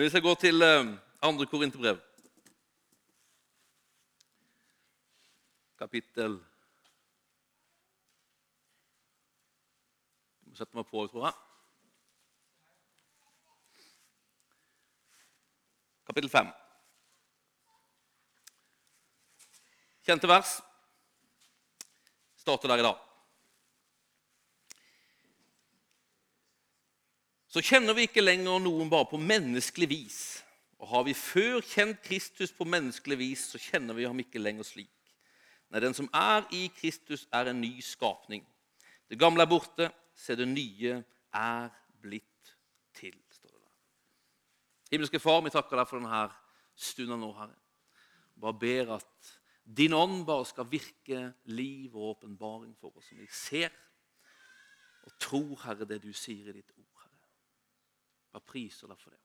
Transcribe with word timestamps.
Men 0.00 0.06
hvis 0.06 0.14
jeg 0.14 0.22
går 0.22 0.34
til 0.40 0.62
eh, 0.62 0.86
andre 1.22 1.46
Korinterbrev. 1.46 1.98
Kapittel 5.78 6.38
Jeg 10.40 10.48
må 10.48 10.56
sette 10.56 10.78
meg 10.80 10.88
på, 10.88 11.04
tror 11.12 11.26
jeg. 11.26 11.36
Kapittel 16.08 16.32
5. 16.32 16.48
Kjente 20.08 20.32
vers. 20.32 20.56
Starter 22.40 22.72
der 22.72 22.86
i 22.86 22.88
dag. 22.88 23.09
Så 27.50 27.62
kjenner 27.66 27.96
vi 27.98 28.06
ikke 28.06 28.22
lenger 28.22 28.60
noen 28.62 28.90
bare 28.90 29.08
på 29.10 29.18
menneskelig 29.18 29.88
vis. 29.90 30.20
Og 30.78 30.88
har 30.92 31.02
vi 31.08 31.16
før 31.18 31.58
kjent 31.66 31.98
Kristus 32.04 32.52
på 32.54 32.64
menneskelig 32.64 33.18
vis, 33.18 33.48
så 33.50 33.58
kjenner 33.58 33.96
vi 33.96 34.06
ham 34.06 34.22
ikke 34.22 34.40
lenger 34.40 34.68
slik. 34.68 34.92
Nei, 35.70 35.82
den 35.82 35.94
som 35.94 36.08
er 36.14 36.46
i 36.54 36.68
Kristus, 36.74 37.26
er 37.34 37.50
en 37.50 37.60
ny 37.60 37.72
skapning. 37.82 38.44
Det 39.10 39.18
gamle 39.18 39.42
er 39.42 39.50
borte, 39.50 39.90
se 40.14 40.36
det 40.38 40.46
nye 40.46 41.00
er 41.34 41.68
blitt 42.02 42.54
til. 42.94 43.18
står 43.30 43.50
det 43.50 43.58
der. 43.58 43.74
Himmelske 44.94 45.20
Far, 45.22 45.42
vi 45.42 45.50
takker 45.50 45.78
deg 45.78 45.90
for 45.90 45.98
denne 45.98 46.24
stunden 46.78 47.22
nå, 47.22 47.32
Herre. 47.34 47.58
Bare 48.40 48.58
ber 48.58 48.96
at 48.96 49.34
din 49.66 49.94
ånd 49.94 50.24
bare 50.26 50.46
skal 50.46 50.70
virke 50.70 51.32
liv 51.50 51.94
og 51.96 52.14
åpenbaring 52.14 52.76
for 52.78 52.94
oss, 52.96 53.10
som 53.10 53.18
vi 53.18 53.26
ser 53.30 53.74
og 55.02 55.18
tror, 55.18 55.58
Herre, 55.64 55.86
det 55.86 56.00
du 56.02 56.12
sier 56.14 56.50
i 56.50 56.56
ditt 56.60 56.70
ord. 56.76 56.79
Bare 58.32 58.46
priser 58.46 58.90
deg 58.90 58.98
for 58.98 59.10
det. 59.10 59.20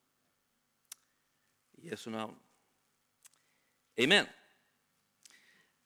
I 1.81 1.89
Jesu 1.91 2.09
navn. 2.09 2.35
Amen. 4.01 4.27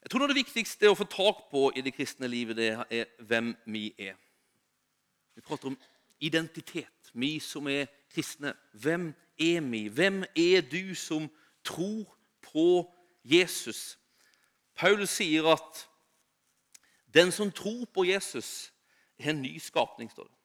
Jeg 0.02 0.12
tror 0.12 0.28
det 0.28 0.40
viktigste 0.40 0.90
å 0.90 0.98
få 0.98 1.06
tak 1.12 1.50
på 1.52 1.66
i 1.76 1.84
det 1.84 1.94
kristne 1.94 2.30
livet, 2.32 2.58
det 2.58 2.70
er 2.90 3.10
hvem 3.28 3.52
vi 3.68 3.90
er. 4.00 4.16
Vi 5.36 5.44
prater 5.44 5.68
om 5.68 5.78
identitet, 6.20 7.12
vi 7.14 7.40
som 7.44 7.68
er 7.68 7.90
kristne. 8.12 8.54
Hvem 8.74 9.12
er 9.40 9.62
vi? 9.62 9.88
Hvem 9.88 10.24
er 10.36 10.62
du 10.62 10.96
som 10.96 11.28
tror 11.64 12.08
på 12.42 12.88
Jesus? 13.24 13.98
Paulus 14.76 15.12
sier 15.20 15.52
at 15.52 15.86
den 17.14 17.32
som 17.32 17.52
tror 17.52 17.86
på 17.94 18.06
Jesus, 18.08 18.72
er 19.20 19.30
en 19.30 19.42
ny 19.42 19.60
skapning. 19.60 20.12
står 20.12 20.24
det. 20.24 20.39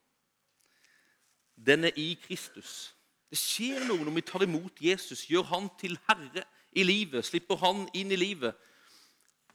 Den 1.55 1.83
er 1.83 1.95
i 1.95 2.13
Kristus. 2.21 2.93
Det 3.29 3.39
skjer 3.39 3.85
noe 3.87 4.03
når 4.05 4.17
vi 4.17 4.23
tar 4.27 4.43
imot 4.45 4.81
Jesus, 4.81 5.25
gjør 5.29 5.47
han 5.49 5.69
til 5.79 5.97
herre 6.07 6.45
i 6.75 6.83
livet, 6.83 7.25
slipper 7.25 7.59
han 7.63 7.85
inn 7.95 8.11
i 8.11 8.19
livet. 8.19 8.55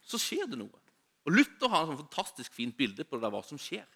Så 0.03 0.19
skjer 0.19 0.49
det 0.51 0.59
noe. 0.59 0.81
Og 1.29 1.37
Luther 1.37 1.69
har 1.69 1.87
et 1.87 2.01
fantastisk 2.01 2.55
fint 2.57 2.77
bilde 2.77 3.05
på 3.05 3.17
det 3.17 3.27
der, 3.27 3.33
hva 3.35 3.43
som 3.47 3.61
skjer. 3.61 3.87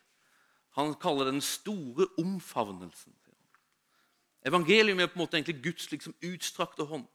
Han 0.78 0.94
kaller 1.00 1.28
det 1.28 1.36
den 1.36 1.44
store 1.44 2.06
omfavnelsen. 2.20 3.14
Evangelium 4.44 5.00
er 5.00 5.06
på 5.08 5.16
en 5.16 5.22
måte 5.22 5.38
egentlig 5.38 5.62
Guds 5.64 5.90
liksom 5.90 6.14
utstrakte 6.20 6.84
hånd. 6.84 7.06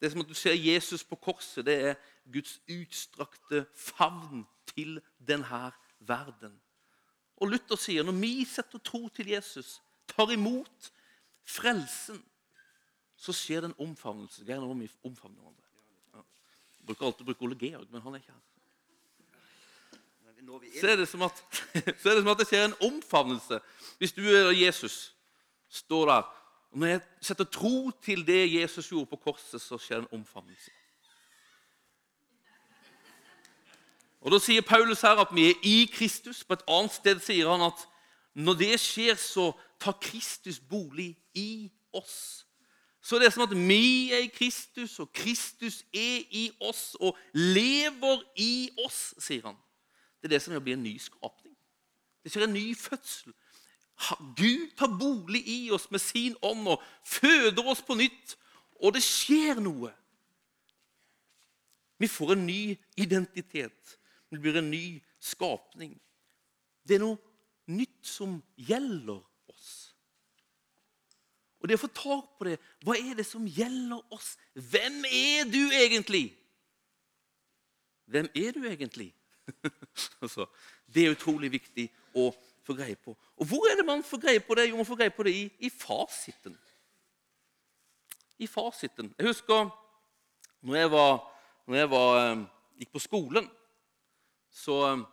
Det 0.00 0.06
er 0.06 0.10
som 0.14 0.22
at 0.22 0.30
du 0.30 0.34
ser 0.34 0.54
Jesus 0.54 1.04
på 1.04 1.18
korset. 1.20 1.66
Det 1.66 1.74
er 1.90 1.98
Guds 2.32 2.60
utstrakte 2.70 3.66
favn 3.76 4.46
til 4.70 5.00
denne 5.18 5.72
verden. 6.00 6.54
Og 7.38 7.52
Luther 7.52 7.78
sier 7.78 8.06
når 8.06 8.16
vi 8.18 8.32
setter 8.48 8.82
tro 8.82 9.06
til 9.14 9.30
Jesus, 9.34 9.78
tar 10.10 10.32
imot 10.34 10.90
frelsen, 11.48 12.20
så 13.18 13.34
skjer 13.34 13.64
det 13.64 13.72
en 13.72 13.80
omfavnelse. 13.88 14.44
Geir, 14.46 14.60
nå 14.62 14.70
må 14.70 14.84
vi 14.84 14.90
omfavne 15.06 15.38
hverandre. 15.38 15.64
Ja. 16.14 16.22
Bruker 16.86 17.08
alltid 17.08 17.26
bruke 17.26 17.46
Ole 17.46 17.58
Georg, 17.58 17.88
men 17.90 18.02
han 18.04 18.14
er 18.14 18.22
ikke 18.22 18.34
her. 18.34 18.44
Så 20.80 20.86
er, 20.88 20.96
det 20.96 21.08
som 21.10 21.22
at, 21.26 21.40
så 22.00 22.10
er 22.10 22.14
det 22.14 22.22
som 22.22 22.30
at 22.30 22.40
det 22.40 22.46
skjer 22.48 22.68
en 22.68 22.76
omfavnelse. 22.88 23.58
Hvis 23.98 24.14
du 24.16 24.22
er 24.22 24.52
Jesus, 24.54 25.14
står 25.68 26.06
der 26.06 26.34
Når 26.70 26.86
jeg 26.86 27.00
setter 27.24 27.44
tro 27.44 27.90
til 28.04 28.26
det 28.26 28.52
Jesus 28.52 28.88
gjorde 28.88 29.06
på 29.06 29.16
korset, 29.16 29.60
så 29.60 29.78
skjer 29.80 30.02
det 30.02 30.06
en 30.06 30.20
omfavnelse. 30.20 30.70
Og 34.20 34.32
Da 34.32 34.38
sier 34.42 34.66
Paulus 34.66 35.00
her 35.06 35.20
at 35.22 35.34
vi 35.34 35.50
er 35.50 35.62
i 35.62 35.90
Kristus. 35.92 36.44
På 36.44 36.58
et 36.58 36.66
annet 36.68 36.92
sted 36.92 37.20
sier 37.22 37.50
han 37.50 37.62
at 37.68 37.86
når 38.34 38.54
det 38.54 38.80
skjer, 38.80 39.14
så 39.14 39.52
tar 39.80 39.98
Kristus 40.02 40.60
bolig 40.60 41.16
i 41.34 41.70
oss. 41.92 42.46
Så 43.02 43.18
det 43.18 43.26
er 43.26 43.30
som 43.30 43.46
at 43.46 43.54
vi 43.56 44.12
er 44.12 44.26
i 44.26 44.30
Kristus, 44.30 44.98
og 44.98 45.12
Kristus 45.12 45.80
er 45.94 46.26
i 46.30 46.50
oss 46.60 46.96
og 47.00 47.16
lever 47.32 48.22
i 48.36 48.68
oss, 48.84 49.14
sier 49.18 49.46
han. 49.46 49.56
Det 50.20 50.28
er 50.28 50.34
det 50.36 50.42
som 50.42 50.58
blir 50.62 50.76
en 50.76 50.82
ny 50.82 50.98
skapning. 51.00 51.54
Det 52.22 52.32
skjer 52.32 52.44
en 52.44 52.52
ny 52.52 52.76
fødsel. 52.76 53.32
Gud 54.36 54.74
tar 54.78 54.98
bolig 54.98 55.42
i 55.48 55.70
oss 55.74 55.88
med 55.90 56.02
sin 56.02 56.36
ånd 56.42 56.68
og 56.68 56.82
føder 57.06 57.66
oss 57.66 57.82
på 57.82 57.96
nytt. 57.98 58.36
Og 58.82 58.94
det 58.94 59.02
skjer 59.02 59.58
noe. 59.62 59.90
Vi 61.98 62.06
får 62.06 62.32
en 62.36 62.46
ny 62.46 62.76
identitet. 62.96 63.97
Det 64.30 64.40
blir 64.40 64.58
en 64.60 64.70
ny 64.70 64.98
skapning. 65.20 65.94
Det 66.84 66.96
er 66.96 67.04
noe 67.04 67.18
nytt 67.72 68.04
som 68.06 68.38
gjelder 68.56 69.20
oss. 69.50 69.70
Og 71.58 71.68
det 71.68 71.78
å 71.78 71.82
få 71.82 71.90
tak 71.90 72.34
på 72.38 72.46
det 72.46 72.58
Hva 72.86 72.94
er 72.96 73.16
det 73.18 73.26
som 73.26 73.46
gjelder 73.46 74.02
oss? 74.14 74.36
Hvem 74.54 75.02
er 75.04 75.48
du 75.50 75.62
egentlig? 75.74 76.28
Hvem 78.08 78.28
er 78.34 78.54
du 78.56 78.62
egentlig? 78.68 79.10
altså, 80.22 80.46
det 80.86 81.04
er 81.04 81.16
utrolig 81.16 81.50
viktig 81.52 81.88
å 82.16 82.30
få 82.64 82.76
greie 82.76 82.96
på. 83.00 83.12
Og 83.36 83.48
hvor 83.48 83.68
er 83.68 83.76
det 83.76 83.86
man 83.88 84.04
får 84.04 84.22
greie 84.22 84.44
på 84.44 84.56
det? 84.56 84.68
Jo, 84.70 84.78
man 84.78 84.88
får 84.88 85.02
greie 85.02 85.14
på 85.14 85.26
det 85.28 85.34
i, 85.36 85.44
i 85.66 85.70
fasiten. 85.72 86.56
I 88.38 88.46
fasiten. 88.46 89.12
Jeg 89.18 89.28
husker 89.28 89.68
når 90.60 90.76
jeg, 90.76 90.90
var, 90.90 91.14
når 91.66 91.76
jeg 91.76 91.90
var, 91.90 92.18
eh, 92.22 92.42
gikk 92.80 92.92
på 92.94 93.02
skolen 93.02 93.48
så, 94.50 95.04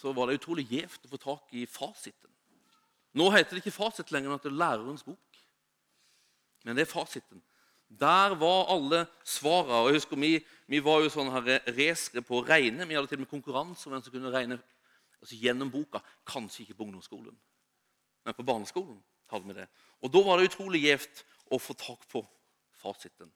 så 0.00 0.12
var 0.12 0.28
det 0.28 0.40
utrolig 0.40 0.66
gjevt 0.70 1.06
å 1.06 1.12
få 1.12 1.20
tak 1.20 1.54
i 1.56 1.66
fasiten. 1.66 2.30
Nå 3.18 3.28
heter 3.32 3.56
det 3.56 3.62
ikke 3.62 3.76
fasit 3.76 4.12
lenger, 4.12 4.30
men 4.30 4.40
at 4.40 4.44
det 4.46 4.52
er 4.52 4.60
lærerens 4.60 5.04
bok. 5.04 5.40
Men 6.64 6.78
det 6.78 6.86
er 6.86 6.92
fasiten. 6.92 7.42
Der 7.92 8.34
var 8.40 8.70
alle 8.72 9.06
svarene. 9.24 9.90
jeg 9.90 10.00
husker 10.00 10.16
Vi, 10.16 10.38
vi 10.66 10.80
var 10.80 11.02
jo 11.02 11.10
sånn 11.12 11.28
racere 11.28 12.22
på 12.24 12.38
å 12.38 12.44
regne. 12.46 12.86
Vi 12.88 12.96
hadde 12.96 13.10
til 13.10 13.20
og 13.20 13.26
med 13.26 13.32
konkurranse 13.34 13.86
om 13.86 13.92
hvem 13.92 14.04
som 14.04 14.14
kunne 14.14 14.32
regne 14.32 14.58
altså 15.20 15.36
gjennom 15.36 15.70
boka. 15.70 16.00
Kanskje 16.26 16.64
ikke 16.64 16.78
på 16.78 16.86
ungdomsskolen, 16.88 17.36
men 18.24 18.34
på 18.34 18.46
barneskolen 18.46 18.96
hadde 19.30 19.48
vi 19.48 19.58
det. 19.60 19.68
Og 20.02 20.12
Da 20.12 20.22
var 20.24 20.38
det 20.38 20.48
utrolig 20.50 20.82
gjevt 20.86 21.24
å 21.52 21.60
få 21.60 21.76
tak 21.78 22.08
på 22.08 22.24
fasiten. 22.80 23.30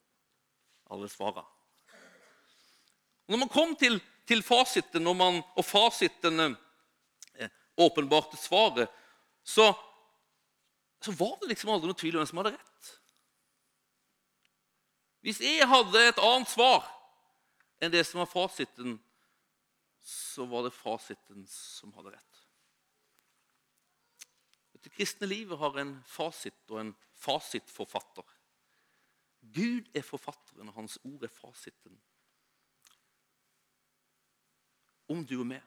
Alle 0.91 1.09
svarene. 1.11 1.45
Når 3.27 3.43
man 3.43 3.51
kom 3.51 3.75
til 3.77 4.01
til 4.27 4.43
fasiten 4.43 5.07
man, 5.17 5.41
og 5.55 5.65
fasiten 5.65 6.41
eh, 6.43 7.51
åpenbarte 7.79 8.39
svaret, 8.41 8.91
så, 9.47 9.71
så 11.01 11.13
var 11.15 11.37
det 11.41 11.53
liksom 11.53 11.71
aldri 11.71 11.91
noe 11.91 11.99
tvil 11.99 12.17
om 12.17 12.25
hvem 12.25 12.31
som 12.31 12.43
hadde 12.43 12.55
rett. 12.57 12.93
Hvis 15.27 15.43
jeg 15.43 15.67
hadde 15.67 16.03
et 16.07 16.23
annet 16.23 16.51
svar 16.51 16.87
enn 17.83 17.93
det 17.93 18.05
som 18.07 18.23
var 18.23 18.31
fasiten, 18.31 18.99
så 20.07 20.47
var 20.47 20.67
det 20.67 20.75
fasiten 20.75 21.47
som 21.51 21.95
hadde 21.97 22.15
rett. 22.15 22.43
Det 24.87 24.93
kristne 24.95 25.27
livet 25.27 25.59
har 25.59 25.75
en 25.83 25.97
fasit 26.07 26.71
og 26.71 26.79
en 26.79 26.93
fasitforfatter. 27.19 28.23
Gud 29.57 29.89
er 29.99 30.05
forfatteren, 30.07 30.71
og 30.71 30.77
hans 30.79 30.95
ord 31.03 31.25
er 31.27 31.33
fasiten 31.35 31.99
om 35.09 35.25
du 35.27 35.41
er 35.41 35.51
med. 35.57 35.63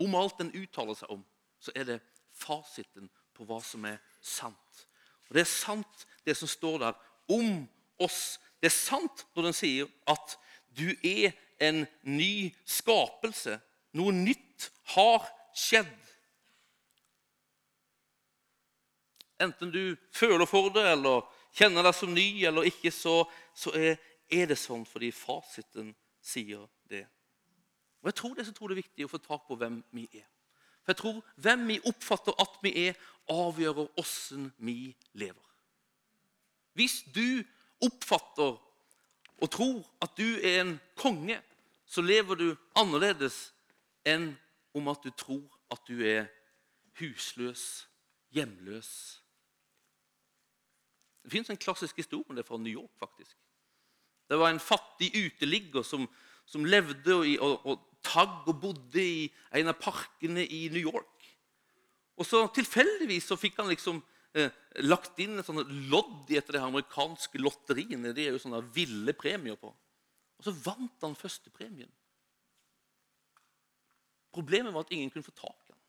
Om 0.00 0.14
alt 0.16 0.38
den 0.40 0.52
uttaler 0.56 0.96
seg 0.96 1.12
om, 1.12 1.24
så 1.60 1.72
er 1.76 1.86
det 1.88 1.98
fasiten 2.32 3.10
på 3.36 3.44
hva 3.48 3.60
som 3.64 3.84
er 3.88 3.98
sant. 4.20 4.86
Og 5.28 5.36
Det 5.36 5.44
er 5.44 5.50
sant, 5.50 6.06
det 6.24 6.36
som 6.36 6.48
står 6.48 6.78
der 6.78 6.94
om 7.30 7.68
oss. 8.00 8.40
Det 8.60 8.70
er 8.70 8.76
sant 8.76 9.26
når 9.34 9.50
den 9.50 9.56
sier 9.56 9.90
at 10.10 10.36
du 10.76 10.88
er 11.04 11.32
en 11.60 11.84
ny 12.02 12.50
skapelse. 12.64 13.58
Noe 13.96 14.14
nytt 14.14 14.70
har 14.94 15.26
skjedd. 15.56 15.92
Enten 19.40 19.70
du 19.72 19.96
føler 20.12 20.46
for 20.48 20.68
det 20.74 20.84
eller 20.92 21.24
kjenner 21.56 21.86
deg 21.86 21.96
som 21.96 22.12
ny 22.14 22.44
eller 22.46 22.68
ikke, 22.68 22.92
så, 22.92 23.22
så 23.56 23.72
er, 23.76 23.96
er, 24.28 24.50
det 24.50 24.58
sånn 24.60 24.84
fordi 24.88 25.10
fasiten 25.14 25.94
sier 26.20 26.66
det. 26.90 27.06
Og 28.00 28.06
Jeg 28.08 28.14
tror 28.14 28.34
det 28.34 28.40
er 28.40 28.48
så 28.48 28.54
utrolig 28.56 28.76
viktig 28.80 29.04
å 29.04 29.12
få 29.12 29.18
tak 29.18 29.46
på 29.48 29.56
hvem 29.60 29.82
vi 29.92 30.06
er. 30.12 30.26
For 30.82 30.92
jeg 30.92 31.00
tror 31.02 31.22
Hvem 31.36 31.66
vi 31.68 31.80
oppfatter 31.84 32.36
at 32.40 32.56
vi 32.62 32.72
er, 32.88 32.98
avgjør 33.28 33.86
åssen 34.00 34.50
vi 34.58 34.96
lever. 35.12 35.46
Hvis 36.72 37.02
du 37.14 37.42
oppfatter 37.84 38.56
og 39.40 39.50
tror 39.50 39.84
at 40.02 40.16
du 40.16 40.36
er 40.44 40.60
en 40.60 40.74
konge, 40.96 41.40
så 41.86 42.02
lever 42.02 42.34
du 42.34 42.48
annerledes 42.78 43.52
enn 44.06 44.32
om 44.76 44.88
at 44.92 45.02
du 45.04 45.10
tror 45.10 45.46
at 45.72 45.82
du 45.88 46.02
er 46.06 46.28
husløs, 47.00 47.88
hjemløs. 48.30 48.90
Det 51.24 51.32
fins 51.32 51.50
en 51.50 51.60
klassisk 51.60 51.96
historie 51.96 52.36
det 52.36 52.44
er 52.44 52.48
fra 52.48 52.58
New 52.58 52.72
York. 52.72 52.92
faktisk. 52.98 53.36
Det 54.28 54.38
var 54.38 54.50
en 54.50 54.60
fattig 54.60 55.10
uteligger 55.26 55.82
som, 55.82 56.08
som 56.46 56.64
levde 56.64 57.14
og, 57.14 57.26
og, 57.40 57.66
og 57.66 57.89
tagg 58.06 58.48
og 58.48 58.60
bodde 58.62 59.02
i 59.02 59.26
en 59.58 59.70
av 59.72 59.78
parkene 59.80 60.44
i 60.44 60.68
New 60.72 60.82
York. 60.82 61.28
Og 62.20 62.26
så 62.28 62.44
Tilfeldigvis 62.52 63.28
så 63.30 63.38
fikk 63.40 63.60
han 63.60 63.70
liksom 63.70 64.00
eh, 64.36 64.52
lagt 64.84 65.18
inn 65.22 65.38
et 65.40 65.46
sånt 65.46 65.70
lodd 65.90 66.30
i 66.32 66.38
et 66.38 66.50
av 66.50 66.56
de 66.56 66.64
amerikanske 66.64 67.40
lotteriene. 67.40 68.12
Det 68.16 68.26
er 68.26 68.34
jo 68.34 68.42
sånne 68.42 68.62
ville 68.74 69.14
premier 69.16 69.56
på. 69.60 69.72
Og 70.40 70.46
så 70.46 70.54
vant 70.64 71.06
han 71.06 71.16
førstepremien. 71.18 71.90
Problemet 74.30 74.72
var 74.74 74.86
at 74.86 74.92
ingen 74.94 75.10
kunne 75.10 75.26
få 75.26 75.34
tak 75.34 75.66
i 75.66 75.72
han. 75.72 75.82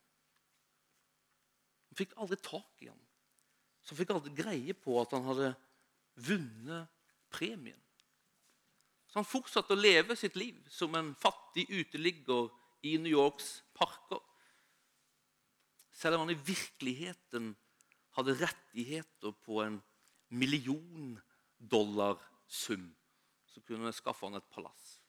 Han 1.91 1.99
fikk 1.99 2.15
aldri 2.17 2.39
tak 2.41 2.83
i 2.85 2.89
han. 2.89 3.03
Så 3.83 3.93
han 3.93 4.01
fikk 4.01 4.13
aldri 4.15 4.33
greie 4.35 4.75
på 4.77 4.97
at 5.01 5.13
han 5.15 5.27
hadde 5.27 5.53
vunnet 6.27 6.89
premien. 7.31 7.79
Så 9.11 9.19
han 9.19 9.27
fortsatte 9.27 9.75
å 9.75 9.79
leve 9.79 10.15
sitt 10.15 10.37
liv 10.39 10.55
som 10.71 10.93
en 10.95 11.11
fattig 11.19 11.65
uteligger 11.67 12.47
i 12.87 12.95
New 12.95 13.11
Yorks 13.11 13.57
parker. 13.75 14.21
Selv 15.91 16.15
om 16.15 16.23
han 16.23 16.31
i 16.31 16.43
virkeligheten 16.47 17.49
hadde 18.15 18.37
rettigheter 18.39 19.33
på 19.43 19.59
en 19.65 19.81
million 20.31 21.17
dollar 21.59 22.15
sum, 22.47 22.87
så 23.51 23.59
kunne 23.67 23.89
han 23.89 23.95
skaffe 23.95 24.23
han 24.23 24.39
et 24.39 24.47
palass. 24.55 25.01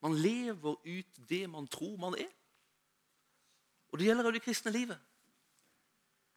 Man 0.00 0.16
lever 0.16 0.80
ut 0.80 1.20
det 1.28 1.42
man 1.50 1.68
tror 1.68 1.98
man 2.00 2.16
er. 2.16 2.32
Og 3.92 4.00
det 4.00 4.08
gjelder 4.08 4.30
òg 4.30 4.38
det 4.38 4.44
kristne 4.46 4.72
livet. 4.72 4.96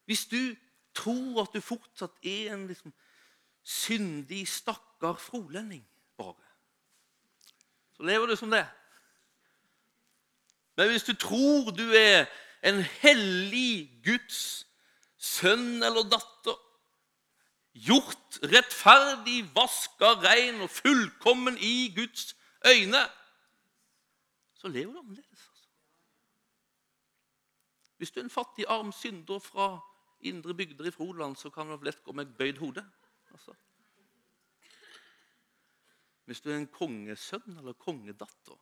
Hvis 0.03 0.25
du 0.27 0.51
tror 0.98 1.45
at 1.45 1.56
du 1.56 1.63
fortsatt 1.63 2.19
er 2.27 2.51
en 2.57 2.68
liksom, 2.68 2.92
syndig, 3.63 4.44
stakkar 4.51 5.15
frolending 5.15 5.86
bare, 6.21 6.51
så 7.97 8.03
lever 8.03 8.31
du 8.31 8.35
som 8.35 8.51
det. 8.51 8.65
Men 10.77 10.89
hvis 10.89 11.03
du 11.03 11.13
tror 11.13 11.71
du 11.71 11.91
er 11.97 12.25
en 12.63 12.81
hellig 13.01 13.91
Guds 14.06 14.68
sønn 15.18 15.83
eller 15.83 16.07
datter, 16.09 16.57
gjort 17.73 18.39
rettferdig, 18.44 19.44
vaska 19.56 20.15
rein 20.23 20.62
og 20.62 20.69
fullkommen 20.69 21.57
i 21.57 21.94
Guds 21.95 22.35
øyne, 22.67 23.03
så 24.56 24.67
lever 24.67 24.94
du 24.94 25.00
annerledes. 25.00 25.47
Altså. 25.50 25.67
Hvis 27.97 28.12
du 28.12 28.19
er 28.19 28.24
en 28.24 28.29
fattig, 28.29 28.65
arm 28.67 28.91
synder 28.91 29.39
fra 29.39 29.79
indre 30.21 30.53
bygder 30.53 30.85
i 30.85 30.91
Froland, 30.91 31.35
så 31.35 31.50
kan 31.50 31.69
du 31.69 31.77
lett 31.85 32.03
gå 32.03 32.12
med 32.12 32.25
bøyd 32.38 32.57
hode. 32.57 32.85
Altså. 33.31 33.53
Hvis 36.31 36.42
du 36.42 36.51
er 36.51 36.62
en 36.62 36.68
kongesønn 36.72 37.57
eller 37.60 37.74
kongedatter 37.75 38.56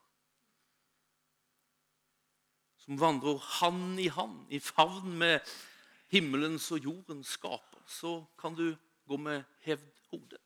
som 2.82 2.98
vandrer 2.98 3.38
hand 3.60 4.00
i 4.02 4.08
hand, 4.10 4.40
i 4.50 4.58
favn 4.58 5.12
med 5.22 5.52
himmelens 6.10 6.72
og 6.74 6.82
jordens 6.88 7.36
skaper, 7.38 7.84
så 7.86 8.16
kan 8.42 8.58
du 8.58 8.74
gå 9.06 9.22
med 9.22 9.44
hevd 9.68 10.02
hode. 10.10 10.42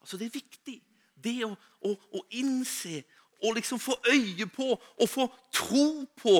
Altså, 0.00 0.16
Det 0.16 0.26
er 0.26 0.38
viktig, 0.38 0.78
det 1.18 1.34
å, 1.48 1.50
å, 1.82 1.96
å 1.98 2.24
innse 2.30 3.02
og 3.42 3.58
liksom 3.58 3.82
få 3.82 3.98
øye 4.06 4.46
på 4.46 4.70
og 4.70 5.08
få 5.08 5.26
tro 5.50 6.06
på 6.14 6.38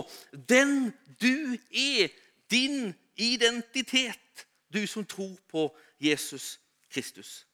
den 0.54 0.92
du 1.18 1.58
er, 1.74 2.14
din 2.50 2.94
identitet, 3.16 4.46
du 4.70 4.86
som 4.86 5.02
tror 5.02 5.34
på 5.50 5.66
Jesus 5.98 6.60
Kristus. 6.94 7.49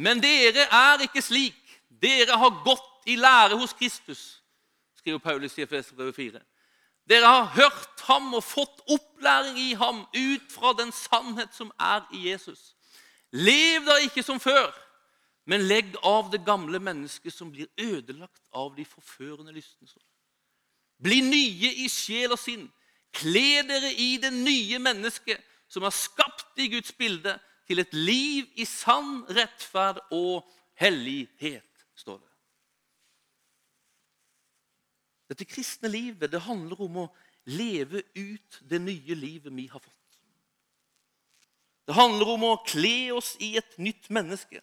Men 0.00 0.22
dere 0.22 0.64
er 0.72 1.04
ikke 1.04 1.22
slik. 1.22 1.56
Dere 2.00 2.38
har 2.40 2.62
gått 2.64 3.08
i 3.10 3.18
lære 3.20 3.58
hos 3.60 3.74
Kristus, 3.76 4.40
skriver 4.96 5.20
Paulus 5.20 5.58
i 5.58 5.64
Efeserbrevet 5.66 6.16
4. 6.16 6.40
Dere 7.10 7.26
har 7.26 7.50
hørt 7.56 8.04
ham 8.06 8.34
og 8.38 8.44
fått 8.44 8.80
opplæring 8.88 9.58
i 9.58 9.72
ham 9.76 10.04
ut 10.16 10.52
fra 10.52 10.72
den 10.78 10.92
sannhet 10.94 11.52
som 11.56 11.72
er 11.80 12.06
i 12.16 12.28
Jesus. 12.30 12.74
Lev 13.32 13.84
da 13.86 13.98
ikke 14.04 14.22
som 14.22 14.40
før, 14.40 14.70
men 15.46 15.66
legg 15.68 15.92
av 16.06 16.30
det 16.32 16.44
gamle 16.46 16.80
mennesket 16.80 17.34
som 17.34 17.50
blir 17.52 17.68
ødelagt 17.76 18.40
av 18.54 18.72
de 18.76 18.84
forførende 18.84 19.52
lystene. 19.52 19.90
Bli 21.02 21.20
nye 21.24 21.74
i 21.84 21.88
sjel 21.92 22.32
og 22.32 22.40
sinn. 22.40 22.68
Kle 23.16 23.62
dere 23.68 23.92
i 23.92 24.14
det 24.22 24.32
nye 24.32 24.78
mennesket 24.78 25.40
som 25.70 25.84
er 25.84 25.94
skapt 25.94 26.60
i 26.60 26.68
Guds 26.70 26.92
bilde, 26.92 27.36
til 27.70 27.82
et 27.84 27.94
liv 27.94 28.48
i 28.58 28.66
sann 28.66 29.20
rettferd 29.30 30.00
og 30.10 30.42
hellighet, 30.80 31.86
står 31.94 32.18
det. 32.18 32.30
Dette 35.30 35.46
kristne 35.46 35.90
livet 35.92 36.32
det 36.32 36.42
handler 36.42 36.82
om 36.82 37.04
å 37.04 37.06
leve 37.46 38.02
ut 38.18 38.58
det 38.66 38.80
nye 38.82 39.14
livet 39.14 39.54
vi 39.54 39.68
har 39.70 39.78
fått. 39.78 39.94
Det 41.86 41.94
handler 41.94 42.34
om 42.34 42.48
å 42.48 42.56
kle 42.66 43.12
oss 43.14 43.36
i 43.42 43.54
et 43.58 43.78
nytt 43.78 44.10
menneske. 44.10 44.60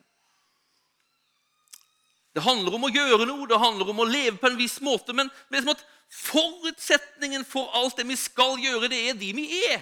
Det 2.36 2.44
handler 2.44 2.76
om 2.76 2.86
å 2.86 2.92
gjøre 2.92 3.26
noe, 3.26 3.48
det 3.50 3.58
handler 3.60 3.90
om 3.92 4.04
å 4.04 4.08
leve 4.08 4.36
på 4.38 4.52
en 4.52 4.60
viss 4.60 4.78
måte. 4.84 5.16
Men 5.16 5.32
det 5.50 5.62
er 5.62 5.64
som 5.66 5.74
at 5.74 5.86
forutsetningen 6.14 7.48
for 7.48 7.72
alt 7.76 7.98
det 7.98 8.06
vi 8.08 8.20
skal 8.20 8.60
gjøre, 8.62 8.92
det 8.92 9.00
er 9.10 9.18
de 9.20 9.32
vi 9.36 9.48
er. 9.72 9.82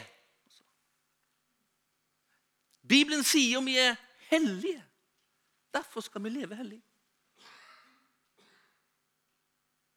Bibelen 2.90 3.24
sier 3.24 3.62
vi 3.66 3.78
er 3.78 3.96
hellige. 4.30 4.84
Derfor 5.74 6.02
skal 6.02 6.24
vi 6.24 6.30
leve 6.30 6.56
hellig. 6.56 6.82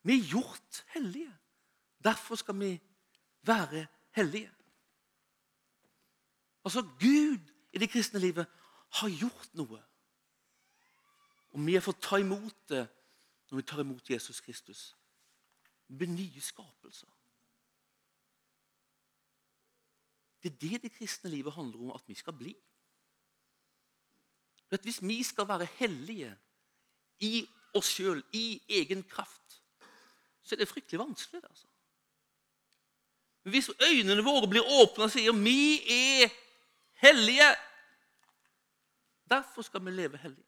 Vi 0.03 0.19
er 0.19 0.29
gjort 0.31 0.85
hellige. 0.95 1.35
Derfor 2.05 2.35
skal 2.35 2.61
vi 2.61 2.81
være 3.43 3.87
hellige. 4.11 4.53
Altså, 6.65 6.83
Gud 6.83 7.39
i 7.73 7.79
det 7.79 7.91
kristne 7.91 8.21
livet 8.21 8.47
har 8.91 9.11
gjort 9.21 9.55
noe. 9.55 9.83
Og 11.51 11.67
vi 11.67 11.75
har 11.75 11.85
fått 11.85 12.03
ta 12.03 12.19
imot 12.21 12.57
det 12.69 12.87
når 13.51 13.57
vi 13.57 13.67
tar 13.67 13.81
imot 13.81 14.11
Jesus 14.11 14.41
Kristus. 14.41 14.97
Vi 15.89 15.97
blir 15.97 16.11
nye 16.13 16.41
skapelser. 16.41 17.09
Det 20.43 20.53
er 20.53 20.59
det 20.61 20.83
det 20.83 20.93
kristne 20.93 21.31
livet 21.31 21.53
handler 21.53 21.81
om 21.81 21.95
at 21.97 22.05
vi 22.07 22.15
skal 22.15 22.37
bli. 22.37 22.55
At 24.71 24.85
hvis 24.85 25.01
vi 25.03 25.23
skal 25.23 25.49
være 25.49 25.69
hellige 25.79 26.35
i 27.25 27.49
oss 27.75 27.95
sjøl, 27.97 28.21
i 28.33 28.61
egen 28.81 29.03
kraft, 29.03 29.61
så 30.43 30.55
er 30.55 30.63
det 30.63 30.69
fryktelig 30.69 31.01
vanskelig. 31.01 31.43
Altså. 31.45 31.67
Hvis 33.49 33.71
øynene 33.91 34.25
våre 34.25 34.49
blir 34.49 34.67
åpne 34.83 35.09
og 35.09 35.13
sier 35.13 35.37
vi 35.37 35.81
er 35.93 36.29
hellige 37.05 37.55
Derfor 39.29 39.61
skal 39.63 39.85
vi 39.85 39.93
leve 39.93 40.17
hellig. 40.17 40.45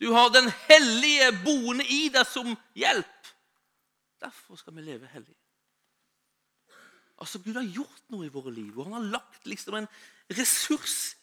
Du 0.00 0.12
har 0.12 0.30
Den 0.32 0.48
hellige 0.48 1.26
boende 1.44 1.84
i 1.84 2.08
deg 2.08 2.24
som 2.26 2.54
hjelp. 2.74 3.28
Derfor 4.20 4.56
skal 4.56 4.76
vi 4.76 4.86
leve 4.86 5.06
hellig. 5.12 5.36
Altså, 7.18 7.38
Gud 7.42 7.58
har 7.58 7.66
gjort 7.66 8.04
noe 8.08 8.24
i 8.26 8.32
våre 8.32 8.52
liv, 8.54 8.78
og 8.78 8.86
han 8.86 8.96
har 8.96 9.10
lagt 9.18 9.46
liksom 9.46 9.74
en 9.74 9.88
ressurs 10.38 11.17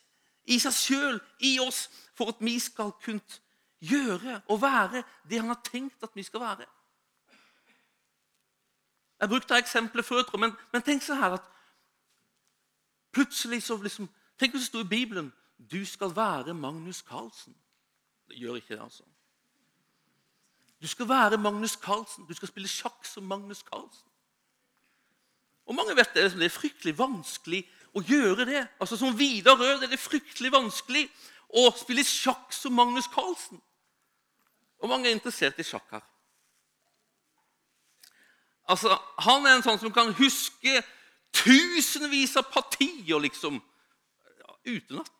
i 0.45 0.59
seg 0.61 0.73
sjøl, 0.73 1.19
i 1.39 1.57
oss, 1.59 1.87
for 2.15 2.31
at 2.31 2.39
vi 2.39 2.59
skal 2.59 2.93
kunne 3.03 3.41
gjøre 3.81 4.41
og 4.49 4.61
være 4.61 5.03
det 5.29 5.39
han 5.41 5.51
har 5.51 5.61
tenkt 5.65 6.03
at 6.03 6.15
vi 6.15 6.23
skal 6.23 6.41
være. 6.41 6.65
Jeg 9.19 9.29
brukte 9.29 9.57
eksempelet 9.57 10.05
før, 10.05 10.37
men, 10.37 10.53
men 10.73 10.81
tenk 10.81 11.03
så 11.03 11.15
her 11.15 11.37
at 11.39 11.51
plutselig 13.15 13.63
så 13.63 13.77
liksom, 13.81 14.09
Tenk 14.35 14.51
hvis 14.51 14.65
det 14.65 14.67
sto 14.67 14.81
i 14.83 14.87
Bibelen 14.91 15.29
du 15.71 15.85
skal 15.87 16.11
være 16.15 16.53
Magnus 16.53 16.97
Carlsen. 17.07 17.55
Det 18.27 18.35
gjør 18.35 18.55
ikke 18.55 18.73
det, 18.75 18.81
altså. 18.83 19.03
Du 20.81 20.87
skal 20.87 21.09
være 21.09 21.37
Magnus 21.37 21.71
Carlsen. 21.71 22.25
Du 22.27 22.33
skal 22.33 22.47
spille 22.47 22.67
sjakk 22.67 23.05
som 23.07 23.23
Magnus 23.23 23.63
Carlsen. 23.63 24.09
Og 25.65 25.75
mange 25.75 25.95
vet 25.95 26.11
det, 26.13 26.31
det 26.31 26.45
er 26.45 26.53
fryktelig 26.53 26.97
vanskelig 26.97 27.63
å 27.95 28.03
gjøre 28.03 28.45
det. 28.47 28.65
Altså 28.79 28.97
Som 28.99 29.15
Vidar 29.17 29.57
Rød 29.59 29.85
er 29.85 29.91
det 29.91 30.01
fryktelig 30.01 30.51
vanskelig 30.53 31.05
å 31.55 31.69
spille 31.77 32.03
sjakk 32.03 32.53
som 32.53 32.75
Magnus 32.75 33.07
Carlsen. 33.11 33.61
Og 34.83 34.91
mange 34.91 35.09
er 35.09 35.15
interessert 35.15 35.59
i 35.59 35.65
sjakk 35.65 35.87
her. 35.95 36.03
Altså, 38.67 38.97
Han 39.21 39.45
er 39.45 39.55
en 39.55 39.65
sånn 39.65 39.79
som 39.79 39.93
kan 39.93 40.13
huske 40.17 40.83
tusenvis 41.35 42.37
av 42.39 42.43
partier 42.51 43.19
liksom, 43.21 43.61
ja, 44.39 44.55
utenat. 44.65 45.11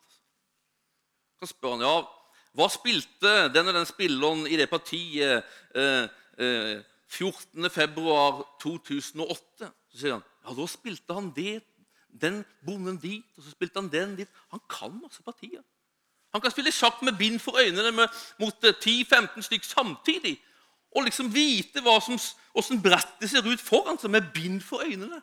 Kan 1.40 1.48
spørre 1.52 1.74
han, 1.76 1.86
ja, 1.86 1.98
hva 2.56 2.68
spilte 2.72 3.50
den 3.52 3.68
og 3.70 3.76
den 3.76 3.90
spilleren 3.90 4.48
i 4.48 4.56
det 4.60 4.70
partiet 4.72 5.44
eh, 5.76 6.06
eh, 6.40 6.78
14.2.2008? 7.12 9.72
Så 9.92 9.98
sier 10.00 10.16
han 10.16 10.24
ja, 10.46 10.52
da 10.56 10.66
spilte 10.70 11.14
han 11.18 11.28
det, 11.36 11.56
den 12.22 12.44
bonden 12.66 12.98
dit, 13.02 13.26
og 13.38 13.44
så 13.44 13.52
spilte 13.52 13.82
han 13.82 13.92
den 13.92 14.16
dit. 14.20 14.30
Han 14.54 14.62
kan 14.70 14.94
masse 15.02 15.24
partier. 15.24 15.62
Han 16.36 16.42
kan 16.42 16.52
spille 16.52 16.72
sjakk 16.72 17.02
med 17.02 17.18
bind 17.18 17.40
for 17.40 17.60
øynene 17.60 17.92
med, 17.96 18.08
mot 18.40 18.64
10-15 18.64 19.38
eh, 19.38 19.44
stykk 19.44 19.64
samtidig. 19.64 20.36
Og 20.96 21.04
liksom 21.04 21.34
vite 21.34 21.82
hvordan 21.84 22.82
brettet 22.84 23.30
ser 23.30 23.48
ut 23.48 23.62
foran 23.62 24.00
seg 24.00 24.12
med 24.12 24.32
bind 24.34 24.62
for 24.64 24.84
øynene. 24.84 25.22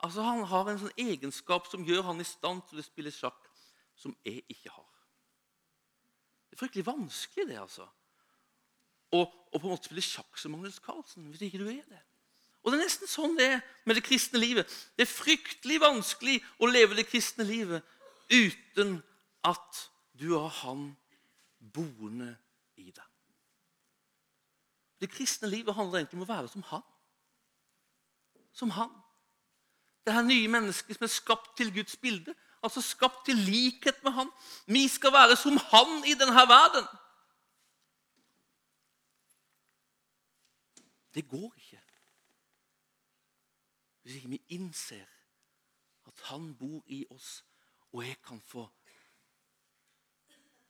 Altså 0.00 0.22
Han 0.22 0.44
har 0.46 0.70
en 0.70 0.78
sånn 0.78 0.98
egenskap 0.98 1.66
som 1.70 1.86
gjør 1.86 2.06
han 2.10 2.22
i 2.22 2.26
stand 2.26 2.62
til 2.68 2.78
å 2.78 2.86
spille 2.86 3.14
sjakk 3.14 3.48
som 3.98 4.14
jeg 4.26 4.44
ikke 4.46 4.70
har. 4.70 4.86
Det 6.48 6.54
er 6.54 6.60
fryktelig 6.60 6.86
vanskelig, 6.86 7.48
det, 7.50 7.58
altså. 7.58 7.88
Å 9.14 9.24
på 9.26 9.62
en 9.62 9.72
måte 9.72 9.88
spille 9.88 10.04
sjakk 10.04 10.38
som 10.38 10.54
Magnus 10.54 10.78
Carlsen, 10.84 11.26
hvis 11.32 11.42
ikke 11.48 11.62
du 11.62 11.70
er 11.70 11.86
det. 11.90 12.02
Og 12.62 12.72
Det 12.72 12.78
er 12.78 12.84
nesten 12.84 13.08
sånn 13.10 13.36
det 13.38 13.46
er 13.54 13.60
med 13.86 13.96
det 13.96 14.04
kristne 14.04 14.40
livet. 14.42 14.68
Det 14.96 15.06
er 15.06 15.10
fryktelig 15.10 15.78
vanskelig 15.80 16.38
å 16.58 16.68
leve 16.68 16.98
det 16.98 17.06
kristne 17.08 17.46
livet 17.46 17.84
uten 18.28 18.98
at 19.46 19.84
du 20.18 20.34
har 20.34 20.50
Han 20.62 20.90
boende 21.58 22.34
i 22.76 22.90
deg. 22.90 23.06
Det 25.00 25.10
kristne 25.10 25.48
livet 25.48 25.74
handler 25.74 26.00
egentlig 26.00 26.18
om 26.18 26.26
å 26.26 26.32
være 26.32 26.52
som 26.52 26.66
Han. 26.72 26.84
Som 28.52 28.74
Han. 28.74 28.92
Det 30.04 30.14
her 30.16 30.26
nye 30.26 30.50
mennesket 30.50 30.98
som 30.98 31.06
er 31.06 31.14
skapt 31.14 31.56
til 31.56 31.72
Guds 31.74 31.96
bilde. 31.96 32.34
Altså 32.62 32.82
skapt 32.82 33.24
til 33.28 33.38
likhet 33.38 34.02
med 34.04 34.12
Han. 34.18 34.30
Vi 34.66 34.88
skal 34.88 35.14
være 35.14 35.36
som 35.36 35.56
Han 35.70 36.02
i 36.04 36.16
denne 36.18 36.48
verden. 36.50 36.88
Det 41.14 41.28
går 41.28 41.52
ikke 41.56 41.87
hvis 44.08 44.16
ikke 44.16 44.28
vi 44.28 44.42
innser 44.48 45.04
at 46.06 46.20
Han 46.20 46.54
bor 46.56 46.82
i 46.86 47.06
oss, 47.10 47.44
og 47.92 48.06
jeg 48.06 48.16
kan 48.22 48.40
få 48.40 48.68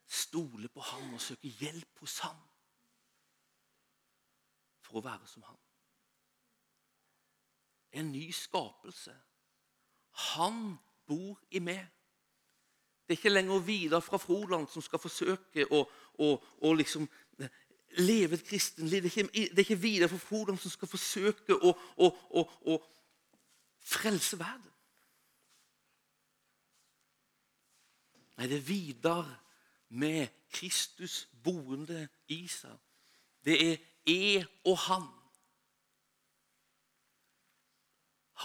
stole 0.07 0.69
på 0.69 0.81
Han 0.81 1.15
og 1.15 1.21
søke 1.21 1.49
hjelp 1.49 2.01
hos 2.01 2.19
Han 2.19 2.41
for 4.83 4.99
å 4.99 5.05
være 5.07 5.31
som 5.31 5.47
Han. 5.47 5.61
En 7.93 8.11
ny 8.13 8.25
skapelse. 8.33 9.15
Han 10.35 10.75
bor 11.07 11.39
i 11.51 11.63
meg. 11.63 11.87
Det 13.07 13.15
er 13.15 13.21
ikke 13.23 13.37
lenger 13.37 13.59
Vidar 13.71 14.03
fra 14.03 14.19
Froland 14.19 14.67
som 14.67 14.83
skal 14.83 14.99
forsøke 14.99 15.71
å, 15.71 15.85
å, 16.19 16.35
å 16.67 16.75
liksom 16.75 17.07
leve 18.03 18.35
et 18.35 18.47
kristenliv. 18.51 19.07
Det 19.07 19.15
er 19.15 19.23
ikke, 19.23 19.55
det 19.55 19.69
ikke 19.69 19.83
Vidar 19.87 20.11
fra 20.11 20.25
Froland 20.27 20.59
som 20.59 20.75
skal 20.75 20.91
forsøke 20.91 21.55
å, 21.55 21.77
å 22.03 22.81
frelse 23.89 24.39
verden. 24.39 24.75
Nei, 28.39 28.47
det 28.47 28.61
er 28.61 28.67
Vidar 28.69 29.31
med 29.89 30.29
Kristus 30.55 31.25
boende 31.45 32.05
i 32.31 32.45
seg. 32.51 32.77
Det 33.45 33.57
er 33.65 33.81
jeg 34.07 34.45
og 34.69 34.77
han. 34.87 35.09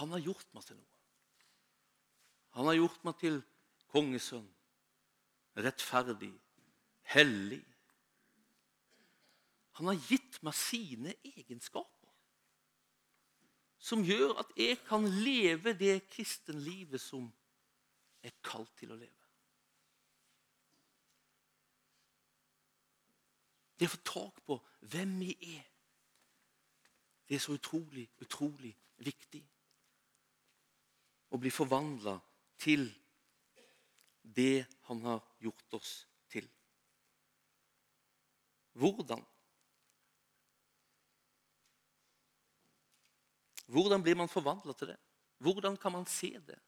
Han 0.00 0.10
har 0.16 0.24
gjort 0.24 0.48
meg 0.56 0.66
til 0.66 0.80
noe. 0.80 1.00
Han 2.58 2.70
har 2.70 2.78
gjort 2.78 3.04
meg 3.06 3.18
til 3.20 3.38
kongesønn, 3.94 4.46
rettferdig, 5.58 6.32
hellig. 7.14 7.62
Han 9.78 9.90
har 9.90 9.98
gitt 10.08 10.40
meg 10.46 10.54
sine 10.58 11.14
egenskaper 11.26 12.03
som 13.84 14.04
gjør 14.04 14.38
at 14.40 14.52
jeg 14.56 14.78
kan 14.86 15.04
leve 15.04 15.74
det 15.76 15.98
kristenlivet 16.08 17.02
som 17.02 17.26
jeg 18.22 18.32
er 18.32 18.40
kalt 18.46 18.72
til 18.80 18.94
å 18.94 18.96
leve. 18.96 19.20
Det 23.76 23.90
å 23.90 23.92
få 23.92 24.00
tak 24.08 24.40
på 24.46 24.56
hvem 24.88 25.18
vi 25.20 25.34
er, 25.50 25.66
det 27.28 27.36
er 27.36 27.42
så 27.42 27.56
utrolig, 27.58 28.06
utrolig 28.24 28.72
viktig. 29.04 29.42
Å 31.34 31.40
bli 31.40 31.52
forvandla 31.52 32.14
til 32.60 32.86
det 34.22 34.64
han 34.88 35.04
har 35.04 35.20
gjort 35.42 35.76
oss 35.76 35.92
til. 36.32 36.46
Hvordan? 38.80 39.24
Hvordan 43.66 44.02
blir 44.02 44.14
man 44.14 44.28
forvandla 44.28 44.72
til 44.72 44.88
det? 44.88 44.96
Hvordan 45.38 45.76
kan 45.76 45.92
man 45.92 46.06
se 46.06 46.40
det? 46.46 46.58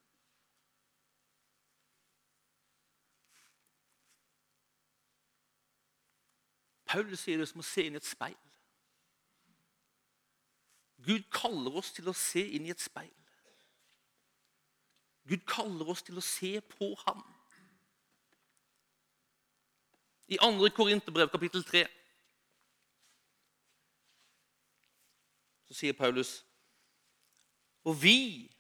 Paulus 6.87 7.21
sier 7.21 7.39
det 7.39 7.49
som 7.49 7.61
å 7.61 7.67
se 7.67 7.83
inn 7.87 7.97
i 7.97 8.01
et 8.01 8.07
speil. 8.07 8.39
Gud 11.07 11.27
kaller 11.35 11.77
oss 11.77 11.93
til 11.93 12.09
å 12.09 12.15
se 12.17 12.43
inn 12.57 12.67
i 12.67 12.73
et 12.73 12.81
speil. 12.81 13.13
Gud 15.27 15.43
kaller 15.51 15.91
oss 15.91 16.03
til 16.07 16.19
å 16.19 16.25
se 16.25 16.61
på 16.61 16.93
ham. 17.07 17.23
I 20.29 20.39
2. 20.39 20.71
Korinterbrev, 20.75 21.29
kapittel 21.31 21.63
3, 21.67 21.85
så 25.67 25.75
sier 25.75 25.95
Paulus 25.99 26.46
Og 27.87 28.03
vi 28.03 28.51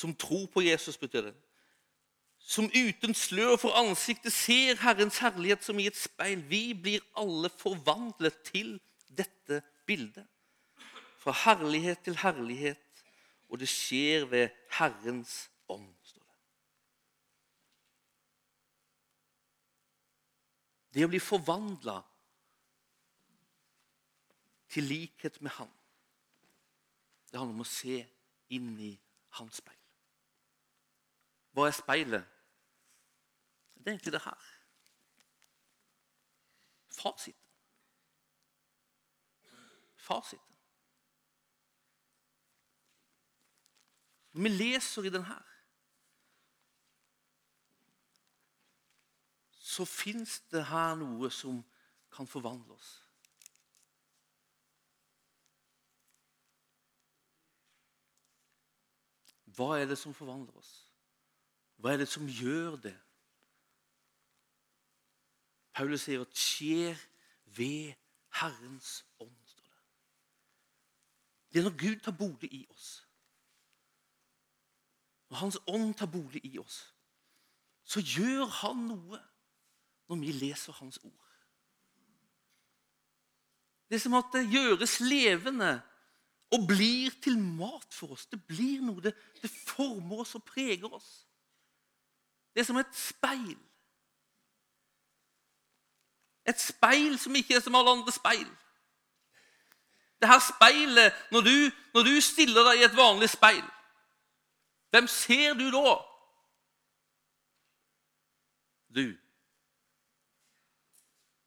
som 0.00 0.14
tror 0.16 0.46
på 0.46 0.60
Jesus, 0.64 0.96
betyr 0.98 1.20
det, 1.20 1.34
som 2.38 2.64
uten 2.64 3.14
slør 3.14 3.56
for 3.60 3.76
ansiktet 3.76 4.32
ser 4.32 4.80
Herrens 4.80 5.18
herlighet 5.20 5.64
som 5.64 5.78
i 5.78 5.86
et 5.90 5.96
speil, 5.96 6.40
vi 6.48 6.72
blir 6.74 7.04
alle 7.20 7.50
forvandlet 7.60 8.38
til 8.48 8.78
dette 9.06 9.60
bildet. 9.86 10.24
Fra 11.20 11.34
herlighet 11.44 12.00
til 12.04 12.16
herlighet, 12.16 13.04
og 13.50 13.60
det 13.60 13.68
skjer 13.68 14.24
ved 14.30 14.48
Herrens 14.78 15.50
ånd. 15.68 15.92
står 16.02 16.24
det. 16.24 16.38
Det 20.94 21.04
å 21.04 21.12
bli 21.12 21.20
forvandla 21.20 21.98
til 24.70 24.88
likhet 24.88 25.42
med 25.42 25.50
Han, 25.58 25.70
det 27.30 27.38
handler 27.38 27.54
om 27.54 27.64
å 27.64 27.68
se 27.68 28.00
inn 28.50 28.72
i 28.82 28.90
hans 29.38 29.60
speil. 29.62 29.78
Hva 31.54 31.66
er 31.66 31.74
speilet? 31.74 32.26
Det 33.74 33.86
er 33.86 33.94
egentlig 33.94 34.12
det 34.12 34.22
her. 34.24 34.46
Fasiten. 36.90 37.46
Fasiten. 39.96 40.46
Vi 44.32 44.48
leser 44.48 45.02
i 45.02 45.10
den 45.10 45.24
her, 45.26 45.46
så 49.52 49.84
fins 49.84 50.40
det 50.50 50.64
her 50.66 50.94
noe 50.98 51.30
som 51.34 51.64
kan 52.12 52.26
forvandle 52.26 52.74
oss. 52.74 52.92
Hva 59.60 59.74
er 59.76 59.90
det 59.90 59.98
som 60.00 60.14
forvandler 60.16 60.56
oss? 60.56 60.72
Hva 61.76 61.92
er 61.92 62.00
det 62.00 62.08
som 62.08 62.24
gjør 62.24 62.78
det? 62.80 62.96
Paulus 65.76 66.06
sier 66.06 66.24
at 66.24 66.32
'skjer 66.32 66.96
ved 67.44 67.92
Herrens 68.40 69.04
ånd'. 69.20 69.46
står 69.46 69.62
Det 71.52 71.52
Det 71.52 71.58
er 71.58 71.70
når 71.70 71.76
Gud 71.76 72.00
tar 72.00 72.16
bolig 72.16 72.52
i 72.52 72.66
oss. 72.70 73.06
Når 75.28 75.36
Hans 75.36 75.58
ånd 75.66 75.94
tar 75.94 76.06
bolig 76.06 76.44
i 76.44 76.58
oss, 76.58 76.94
så 77.84 78.00
gjør 78.00 78.46
han 78.46 78.76
noe 78.76 79.20
når 80.08 80.16
vi 80.16 80.32
leser 80.32 80.72
Hans 80.72 80.98
ord. 81.04 81.28
Det 83.88 83.94
er 83.94 84.00
som 84.00 84.14
at 84.14 84.32
det 84.32 84.50
gjøres 84.50 85.00
levende 85.00 85.82
og 86.50 86.66
blir 86.66 87.10
til 87.22 87.38
mat 87.38 87.94
for 87.94 88.14
oss. 88.16 88.26
Det 88.26 88.40
blir 88.46 88.80
noe, 88.82 89.02
det, 89.02 89.14
det 89.42 89.50
former 89.50 90.24
oss 90.24 90.34
og 90.34 90.44
preger 90.44 90.92
oss. 90.92 91.10
Det 92.54 92.60
er 92.60 92.66
som 92.66 92.80
et 92.80 92.96
speil. 92.96 93.58
Et 96.48 96.60
speil 96.60 97.18
som 97.18 97.36
ikke 97.38 97.54
er 97.54 97.62
som 97.62 97.74
alle 97.78 97.90
andre 97.90 98.12
speil. 98.12 98.48
Det 100.20 100.28
her 100.28 100.40
speilet 100.44 101.12
Når 101.32 101.40
du, 101.40 101.70
når 101.94 102.02
du 102.02 102.20
stiller 102.20 102.66
deg 102.70 102.80
i 102.80 102.84
et 102.84 102.96
vanlig 102.96 103.30
speil, 103.30 103.64
hvem 104.90 105.06
ser 105.06 105.54
du 105.54 105.68
da? 105.70 105.94
Du. 108.94 109.06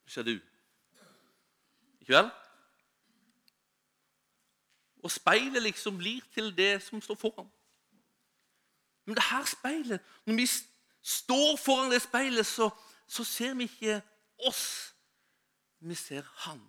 Ser 0.07 0.23
du. 0.23 0.39
Ikke 1.99 2.13
vel? 2.15 2.31
Og 5.03 5.11
speilet 5.11 5.63
liksom 5.63 5.97
blir 5.97 6.21
til 6.33 6.53
det 6.57 6.81
som 6.83 7.01
står 7.01 7.15
foran. 7.15 7.49
Men 9.05 9.15
det 9.15 9.23
her 9.23 9.45
speilet 9.45 9.99
Når 10.25 10.35
vi 10.35 10.47
står 11.01 11.57
foran 11.57 11.91
det 11.91 12.01
speilet, 12.01 12.45
så, 12.45 12.69
så 13.07 13.23
ser 13.23 13.53
vi 13.53 13.63
ikke 13.63 14.01
oss. 14.37 14.95
Vi 15.79 15.95
ser 15.95 16.21
Han. 16.21 16.61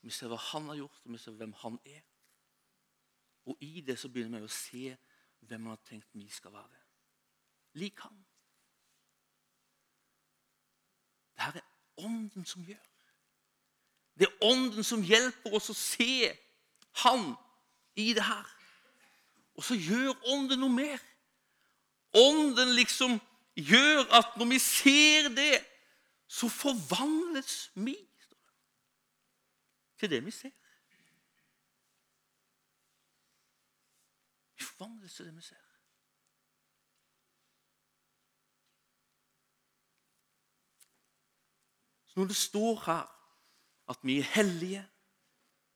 Vi 0.00 0.10
ser 0.10 0.32
hva 0.32 0.36
Han 0.36 0.68
har 0.68 0.80
gjort, 0.80 1.00
og 1.04 1.12
vi 1.12 1.18
ser 1.18 1.36
hvem 1.36 1.52
Han 1.52 1.78
er. 1.84 2.00
Og 3.46 3.56
i 3.60 3.80
det 3.80 3.98
så 3.98 4.08
begynner 4.08 4.40
vi 4.40 4.48
å 4.48 4.54
se 4.54 4.96
hvem 5.40 5.66
Han 5.66 5.76
har 5.76 5.82
tenkt 5.84 6.08
vi 6.16 6.28
skal 6.28 6.52
være. 6.52 6.80
Lik 7.72 8.00
Han. 8.00 8.24
Det 11.34 11.44
her 11.44 11.60
er 11.60 11.66
Ånden 12.00 12.44
som 12.46 12.64
gjør. 12.64 12.86
Det 14.16 14.28
er 14.28 14.44
Ånden 14.48 14.84
som 14.84 15.02
hjelper 15.04 15.54
oss 15.56 15.68
å 15.68 15.76
se 15.76 16.30
Han 16.92 17.34
i 17.96 18.12
det 18.12 18.24
her. 18.24 18.56
Og 19.54 19.64
så 19.64 19.74
gjør 19.74 20.14
Ånden 20.32 20.60
noe 20.60 20.72
mer. 20.72 21.02
Ånden 22.16 22.74
liksom 22.74 23.18
gjør 23.54 24.06
at 24.18 24.36
når 24.36 24.48
vi 24.50 24.58
ser 24.58 25.28
det, 25.34 25.60
så 26.30 26.48
forvandles 26.48 27.70
vi 27.74 27.96
til 29.98 30.10
det 30.10 30.24
vi 30.24 30.30
ser. 30.30 30.54
Vi 34.56 34.64
forvandles 34.64 35.14
til 35.14 35.26
det 35.26 35.36
vi 35.36 35.42
ser. 35.42 35.66
Så 42.06 42.20
når 42.20 42.26
det 42.26 42.36
står 42.36 42.82
her 42.86 43.06
at 43.90 43.98
vi 44.02 44.18
er 44.18 44.22
hellige, 44.22 44.88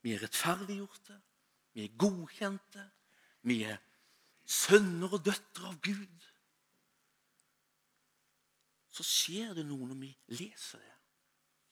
vi 0.04 0.12
er 0.12 0.20
rettferdiggjorte, 0.20 1.16
vi 1.73 1.87
er 1.87 1.96
godkjente, 1.99 2.82
vi 3.49 3.62
er 3.64 3.78
sønner 4.44 5.16
og 5.16 5.23
døtre 5.25 5.70
av 5.70 5.78
Gud, 5.84 6.26
så 8.94 9.06
skjer 9.06 9.56
det 9.56 9.64
noe 9.66 9.88
når 9.88 10.02
vi 10.02 10.11
leser 10.37 10.82
det. 10.82 10.92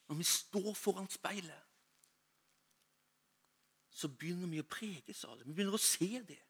Når 0.09 0.19
vi 0.19 0.27
står 0.27 0.73
foran 0.75 1.11
speilet, 1.13 1.69
så 3.93 4.09
begynner 4.09 4.49
vi 4.49 4.63
å 4.63 4.67
preges 4.67 5.23
av 5.29 5.37
det. 5.37 5.47
Vi 5.47 5.55
begynner 5.55 5.77
å 5.77 5.85
se 5.85 6.25
det. 6.27 6.41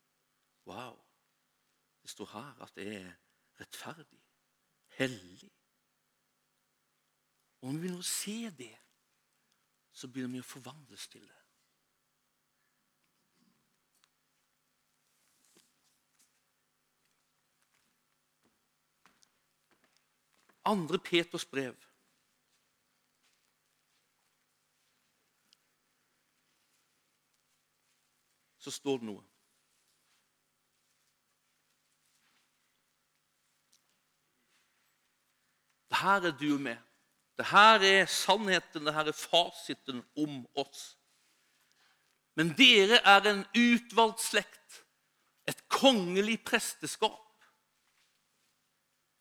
Wow. 0.71 0.97
Det 2.03 2.15
står 2.15 2.31
her 2.33 2.63
at 2.65 2.79
det 2.79 2.87
er 3.03 3.11
rettferdig, 3.59 4.23
hellig. 4.97 5.51
Og 7.61 7.69
når 7.69 7.75
vi 7.75 7.83
begynner 7.85 8.07
å 8.07 8.13
se 8.15 8.39
det, 8.63 8.75
så 9.93 10.09
begynner 10.09 10.39
vi 10.39 10.47
å 10.47 10.53
forvandles 10.55 11.11
til 11.11 11.27
det. 11.27 11.42
Andre 20.65 20.99
Peters 20.99 21.45
brev. 21.47 21.77
Så 28.59 28.71
står 28.71 29.03
det 29.03 29.09
noe. 29.09 29.25
Det 35.91 35.99
her 36.01 36.29
er 36.31 36.39
du 36.39 36.59
med. 36.59 36.79
Det 37.37 37.47
her 37.51 37.83
er 37.85 38.07
sannheten, 38.07 38.87
det 38.87 38.95
her 38.95 39.11
er 39.11 39.19
fasiten 39.19 40.05
om 40.17 40.45
oss. 40.55 40.93
Men 42.39 42.55
dere 42.57 43.01
er 43.05 43.27
en 43.29 43.43
utvalgt 43.59 44.23
slekt, 44.23 44.79
et 45.49 45.59
kongelig 45.69 46.39
presteskap, 46.47 47.19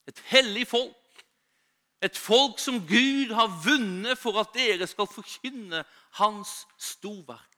et 0.07 0.19
hellig 0.31 0.67
folk 0.69 1.00
et 2.01 2.17
folk 2.17 2.59
som 2.59 2.79
Gud 2.87 3.33
har 3.37 3.51
vunnet 3.65 4.17
for 4.17 4.39
at 4.41 4.53
dere 4.57 4.87
skal 4.89 5.09
forkynne 5.09 5.83
hans 6.17 6.63
storverk. 6.81 7.57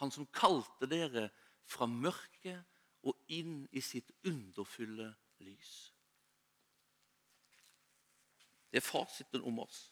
Han 0.00 0.10
som 0.10 0.26
kalte 0.32 0.88
dere 0.88 1.28
fra 1.68 1.86
mørket 1.86 2.64
og 3.04 3.18
inn 3.28 3.66
i 3.72 3.82
sitt 3.84 4.08
underfulle 4.24 5.10
lys. 5.44 5.74
Det 8.72 8.80
er 8.80 8.86
fasiten 8.86 9.44
om 9.44 9.60
oss. 9.62 9.84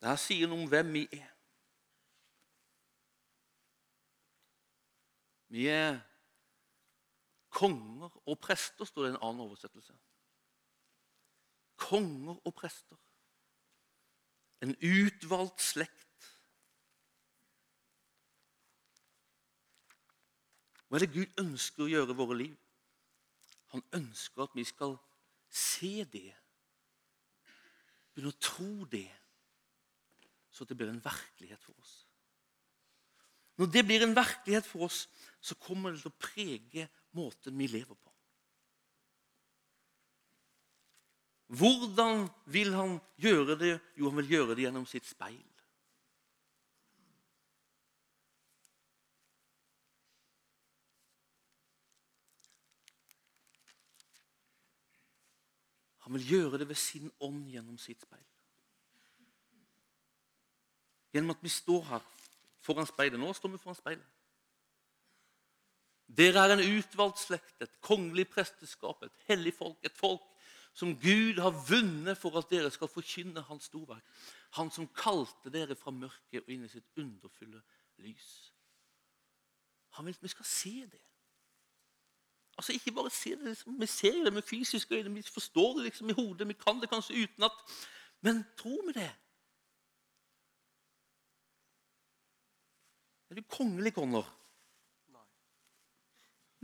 Dette 0.00 0.16
sier 0.20 0.48
noe 0.48 0.64
om 0.64 0.68
hvem 0.68 0.90
vi 0.96 1.04
er. 1.12 1.28
Vi 5.54 5.68
er 5.70 6.00
Konger 7.54 8.10
og 8.26 8.38
prester, 8.42 8.86
står 8.88 9.04
det 9.04 9.10
i 9.12 9.14
en 9.14 9.22
annen 9.22 9.44
oversettelse. 9.46 9.94
Konger 11.78 12.38
og 12.42 12.54
prester. 12.54 12.98
En 14.64 14.74
utvalgt 14.74 15.62
slekt. 15.62 16.30
Hva 20.88 20.98
er 20.98 21.04
det 21.04 21.14
Gud 21.14 21.40
ønsker 21.42 21.84
å 21.84 21.90
gjøre 21.90 22.14
i 22.14 22.18
våre 22.18 22.38
liv? 22.38 22.56
Han 23.74 23.82
ønsker 23.98 24.44
at 24.44 24.52
vi 24.54 24.62
skal 24.66 24.96
se 25.50 26.04
det, 26.10 26.30
begynne 28.14 28.30
å 28.30 28.42
tro 28.42 28.86
det, 28.90 29.08
så 30.54 30.66
det 30.66 30.76
blir 30.78 30.92
en 30.92 31.02
virkelighet 31.02 31.62
for 31.62 31.74
oss. 31.82 31.94
Når 33.58 33.70
det 33.74 33.82
blir 33.86 34.02
en 34.06 34.14
virkelighet 34.14 34.66
for 34.66 34.86
oss, 34.86 35.04
så 35.42 35.58
kommer 35.58 35.94
det 35.94 36.02
til 36.02 36.10
å 36.10 36.22
prege 36.22 36.86
måten 37.14 37.58
vi 37.58 37.68
lever 37.70 37.94
på. 37.94 38.12
Hvordan 41.54 42.28
vil 42.46 42.74
han 42.74 42.96
gjøre 43.20 43.58
det? 43.58 43.74
Jo, 43.98 44.08
han 44.08 44.16
vil 44.22 44.32
gjøre 44.32 44.54
det 44.56 44.64
gjennom 44.64 44.86
sitt 44.90 45.06
speil. 45.06 45.44
Han 56.04 56.18
vil 56.18 56.26
gjøre 56.28 56.58
det 56.60 56.68
ved 56.68 56.76
sin 56.76 57.12
ånd 57.24 57.46
gjennom 57.48 57.78
sitt 57.80 58.02
speil. 58.04 58.26
Gjennom 61.14 61.32
at 61.32 61.44
vi 61.44 61.52
står 61.52 61.86
her 61.88 62.10
foran 62.60 62.88
speilet. 62.88 63.20
Nå 63.20 63.30
står 63.32 63.54
vi 63.54 63.60
foran 63.62 63.78
speilet. 63.78 64.13
Dere 66.06 66.44
er 66.44 66.54
en 66.54 66.78
utvalgt 66.78 67.22
slekt, 67.22 67.56
et 67.62 67.80
kongelig 67.80 68.28
presteskap, 68.28 69.02
et 69.02 69.26
hellig 69.28 69.54
folk, 69.56 69.78
et 69.82 69.96
folk 69.96 70.22
som 70.74 70.92
Gud 70.98 71.38
har 71.40 71.54
vunnet 71.68 72.18
for 72.18 72.34
at 72.38 72.50
dere 72.50 72.70
skal 72.74 72.90
forkynne 72.90 73.44
Hans 73.46 73.70
storverk. 73.70 74.04
Han 74.58 74.70
som 74.74 74.88
kalte 74.96 75.52
dere 75.54 75.76
fra 75.78 75.94
mørket 75.94 76.42
og 76.42 76.50
inn 76.50 76.66
i 76.66 76.70
sitt 76.70 76.86
underfulle 76.98 77.62
lys. 78.02 78.30
Han 79.94 80.06
vil 80.06 80.16
at 80.16 80.22
vi 80.22 80.32
skal 80.32 80.48
se 80.50 80.76
det. 80.90 81.00
Altså 82.58 82.72
Ikke 82.72 82.92
bare 82.92 83.10
se 83.10 83.30
det, 83.30 83.44
liksom. 83.44 83.80
vi 83.80 83.86
ser 83.86 84.24
det 84.24 84.32
med 84.32 84.42
fysiske 84.42 84.94
øyne, 84.94 85.14
vi 85.14 85.22
forstår 85.22 85.74
det 85.76 85.84
liksom 85.84 86.10
i 86.10 86.12
hodet, 86.12 86.48
vi 86.48 86.52
kan 86.52 86.80
det 86.80 86.90
kanskje 86.90 87.22
utenat. 87.22 87.52
Men 88.20 88.44
tror 88.58 88.86
vi 88.86 88.92
det? 88.92 89.10
Er 93.30 93.34
du 93.34 93.42
kongelig, 93.42 93.94
Connor? 93.94 94.43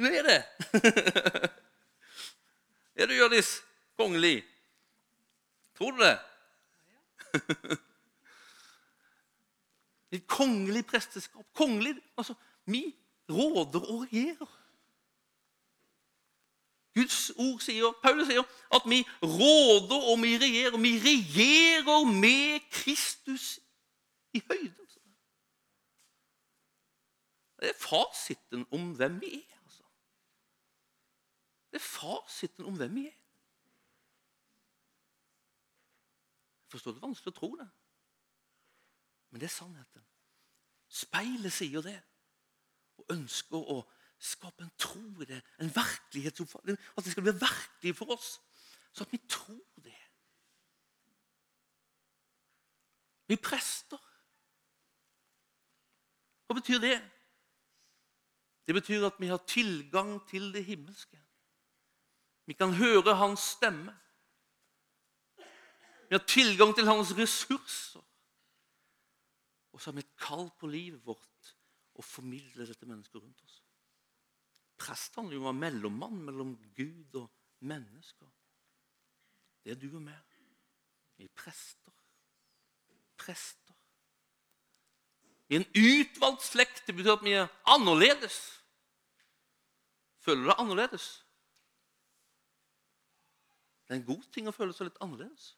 Du 0.00 0.04
er 0.04 0.22
det. 0.22 0.44
er 2.96 3.06
du, 3.06 3.12
Hjørdis? 3.12 3.62
Kongelig? 3.96 4.44
Tror 5.76 5.90
du 5.90 5.98
det? 6.00 6.18
Et 10.16 10.26
kongelig 10.26 10.86
presteskap. 10.86 11.44
Kongelig 11.54 11.94
Altså, 12.18 12.34
vi 12.64 12.96
råder 13.28 13.80
og 13.80 14.02
regjerer. 14.02 14.56
Guds 16.94 17.30
ord 17.36 17.60
sier, 17.60 17.92
Paulus 18.02 18.26
sier 18.26 18.42
at 18.74 18.82
vi 18.88 19.04
råder 19.22 20.10
og 20.10 20.22
vi 20.22 20.38
regjerer. 20.40 20.80
Vi 20.80 20.96
regjerer 21.04 22.04
med 22.08 22.60
Kristus 22.72 23.60
i 24.32 24.42
høyden. 24.48 24.80
Det 27.60 27.68
er 27.68 27.78
fasiten 27.78 28.66
om 28.72 28.92
hvem 28.96 29.20
vi 29.20 29.34
er. 29.34 29.59
Det 31.70 31.78
er 31.78 31.86
fasiten 31.86 32.64
om 32.66 32.76
hvem 32.76 32.94
vi 32.94 33.06
er. 33.06 33.16
Forstår 36.70 36.90
du? 36.90 36.94
Det 36.96 37.02
er 37.02 37.06
vanskelig 37.06 37.32
å 37.32 37.38
tro 37.38 37.50
det. 37.58 37.68
Men 39.30 39.42
det 39.42 39.46
er 39.46 39.54
sannheten. 39.54 40.04
Speilet 40.90 41.54
sier 41.54 41.82
det. 41.86 41.96
Og 42.98 43.14
ønsker 43.14 43.70
å 43.74 43.80
skape 44.20 44.66
en 44.66 44.74
tro 44.78 45.22
i 45.22 45.28
det. 45.30 45.40
En 45.62 45.72
virkelighetsoppfatning. 45.74 46.78
At 46.96 47.06
det 47.06 47.14
skal 47.14 47.26
bli 47.26 47.34
virkelig 47.38 47.96
for 47.96 48.14
oss. 48.14 48.34
Så 48.92 49.06
at 49.06 49.12
vi 49.12 49.22
tror 49.30 49.62
det. 49.84 49.96
Vi 53.30 53.38
prester. 53.38 53.98
Hva 56.46 56.58
betyr 56.58 56.82
det? 56.82 56.98
Det 58.66 58.74
betyr 58.74 59.06
at 59.06 59.18
vi 59.22 59.30
har 59.30 59.42
tilgang 59.46 60.16
til 60.26 60.52
det 60.54 60.64
himmelske. 60.66 61.18
Vi 62.50 62.56
kan 62.58 62.72
høre 62.74 63.14
hans 63.14 63.44
stemme. 63.54 63.92
Vi 66.08 66.16
har 66.16 66.24
tilgang 66.26 66.72
til 66.74 66.88
hans 66.88 67.12
ressurser. 67.14 68.02
Og 69.70 69.78
så 69.78 69.90
har 69.92 70.00
vi 70.00 70.02
et 70.02 70.16
kall 70.18 70.48
på 70.58 70.66
livet 70.66 70.98
vårt 71.06 71.52
å 71.94 72.02
formidle 72.02 72.66
dette 72.66 72.88
mennesket 72.90 73.20
rundt 73.20 73.44
oss. 73.46 73.60
Prest 74.82 75.14
handler 75.14 75.36
jo 75.36 75.44
om 75.44 75.46
å 75.46 75.52
være 75.52 75.60
mellommann 75.60 76.18
mellom 76.26 76.56
Gud 76.74 77.20
og 77.22 77.30
mennesker. 77.70 78.26
Det 79.62 79.76
er 79.76 79.78
du 79.78 79.86
og 79.92 80.02
meg. 80.08 80.36
Vi 81.20 81.30
er 81.30 81.34
prester. 81.38 81.94
Prester. 83.20 83.78
I 85.54 85.60
en 85.62 85.70
utvalgt 85.70 86.50
slekt. 86.50 86.82
Det 86.88 86.98
betyr 86.98 87.14
at 87.14 87.26
vi 87.30 87.38
er 87.38 87.50
annerledes. 87.70 88.42
Føler 90.26 90.48
du 90.48 90.50
deg 90.50 90.64
annerledes? 90.66 91.12
Det 93.90 93.96
er 93.96 94.00
en 94.00 94.06
god 94.06 94.26
ting 94.30 94.46
å 94.46 94.52
føle 94.54 94.70
seg 94.70 94.86
litt 94.86 94.98
annerledes. 95.02 95.48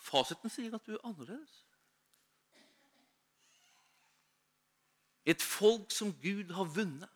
Fasiten 0.00 0.48
sier 0.48 0.72
at 0.72 0.86
du 0.88 0.94
er 0.94 1.02
annerledes. 1.04 1.58
Et 5.28 5.42
folk 5.44 5.92
som 5.92 6.14
Gud 6.22 6.54
har 6.56 6.70
vunnet. 6.72 7.10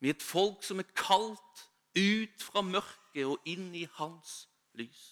Er 0.00 0.14
et 0.14 0.24
folk 0.24 0.64
som 0.64 0.80
er 0.80 0.88
kalt 0.96 1.60
ut 1.92 2.46
fra 2.46 2.62
mørket 2.64 3.28
og 3.28 3.44
inn 3.44 3.68
i 3.76 3.84
hans 3.98 4.46
lys. 4.80 5.02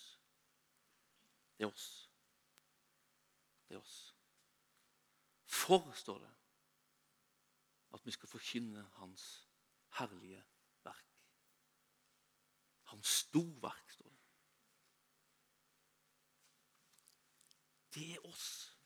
Det 1.59 1.69
er 1.69 1.75
oss. 1.75 1.91
Det 3.69 3.77
er 3.77 3.83
oss. 3.83 4.01
For, 5.45 5.93
står 5.93 6.25
det, 6.25 6.33
at 8.01 8.09
vi 8.09 8.17
skal 8.17 8.33
forkynne 8.33 8.87
hans 9.03 9.29
herlige 9.99 10.45
verk. 10.85 11.05
Hans 12.93 13.07
storverk, 13.07 13.91
står 13.91 14.09
det. 14.09 14.19
Det 17.95 18.13
er 18.15 18.27
oss. 18.27 18.79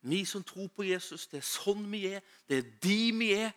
Vi 0.00 0.24
som 0.24 0.44
tror 0.44 0.68
på 0.68 0.82
Jesus, 0.82 1.26
det 1.26 1.40
er 1.42 1.46
sånn 1.46 1.84
vi 1.90 2.04
er. 2.12 2.22
Det 2.48 2.58
er 2.58 2.70
de 2.82 3.00
vi 3.18 3.32
er 3.34 3.50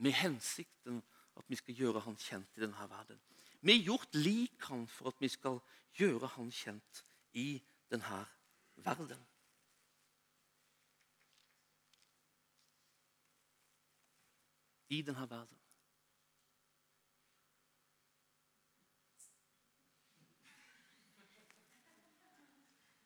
med 0.00 0.16
hensikten 0.16 1.02
at 1.38 1.46
vi 1.48 1.56
skal 1.56 1.76
gjøre 1.76 2.02
han 2.04 2.18
kjent 2.20 2.56
i 2.56 2.64
denne 2.64 2.88
verden. 2.90 3.20
Vi 3.60 3.76
er 3.76 3.84
gjort 3.84 4.14
lik 4.16 4.68
han 4.68 4.86
for 4.88 5.12
at 5.12 5.20
vi 5.20 5.28
skal 5.28 5.60
gjøre 5.98 6.28
han 6.36 6.50
kjent 6.52 7.04
i 7.36 7.60
denne 7.92 8.24
verden. 8.84 9.20
I 14.90 15.02
denne 15.02 15.30
verden. 15.30 15.58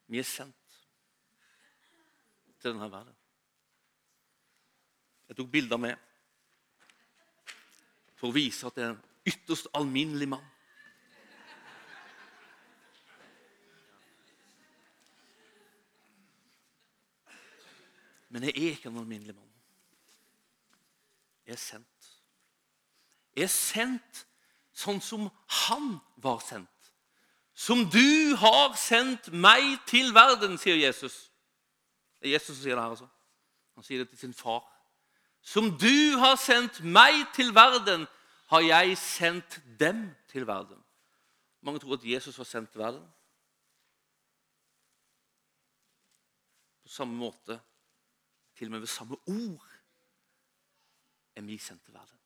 Vi 0.06 0.18
er 0.18 0.22
sendt 0.22 0.80
til 2.60 2.70
denne 2.70 2.90
verden. 2.92 3.14
Jeg 5.28 5.36
tok 5.36 5.50
bilder 5.52 5.76
med 5.76 5.94
for 8.16 8.30
å 8.30 8.36
vise 8.36 8.64
at 8.68 8.76
det 8.78 8.84
er 8.84 8.92
en 8.94 9.04
ytterst 9.28 9.68
alminnelig 9.76 10.28
mann. 10.32 10.44
Men 18.32 18.48
jeg 18.48 18.54
er 18.56 18.70
ikke 18.78 18.88
en 18.88 19.02
alminnelig 19.02 19.34
mann. 19.36 19.43
Er 21.46 21.56
sendt. 21.56 22.10
Er 23.36 23.50
sendt 23.50 24.24
sånn 24.74 25.00
som 25.02 25.28
han 25.66 25.98
var 26.16 26.40
sendt. 26.42 26.70
Som 27.54 27.84
du 27.90 28.34
har 28.40 28.74
sendt 28.78 29.30
meg 29.30 29.76
til 29.86 30.10
verden, 30.14 30.56
sier 30.58 30.78
Jesus. 30.80 31.28
Det 32.18 32.28
er 32.28 32.36
Jesus 32.38 32.56
som 32.56 32.62
sier 32.62 32.74
det 32.74 32.82
her. 32.82 32.94
altså. 32.96 33.08
Han 33.74 33.86
sier 33.86 34.02
det 34.02 34.08
til 34.10 34.18
sin 34.18 34.34
far. 34.34 34.64
Som 35.44 35.74
du 35.78 36.18
har 36.18 36.36
sendt 36.40 36.80
meg 36.82 37.26
til 37.36 37.52
verden, 37.54 38.06
har 38.48 38.64
jeg 38.64 38.98
sendt 38.98 39.60
dem 39.80 40.08
til 40.30 40.46
verden. 40.46 40.80
Mange 41.60 41.80
tror 41.80 41.94
at 41.94 42.04
Jesus 42.04 42.38
var 42.38 42.44
sendt 42.44 42.70
til 42.70 42.80
verden. 42.80 43.04
På 46.82 46.88
samme 46.88 47.14
måte, 47.16 47.60
til 48.56 48.66
og 48.68 48.70
med 48.70 48.78
ved 48.78 48.86
samme 48.86 49.16
ord, 49.26 49.73
er 51.36 51.42
vi 51.42 51.58
sendt 51.58 51.84
til 51.84 51.94
verden. 51.94 52.20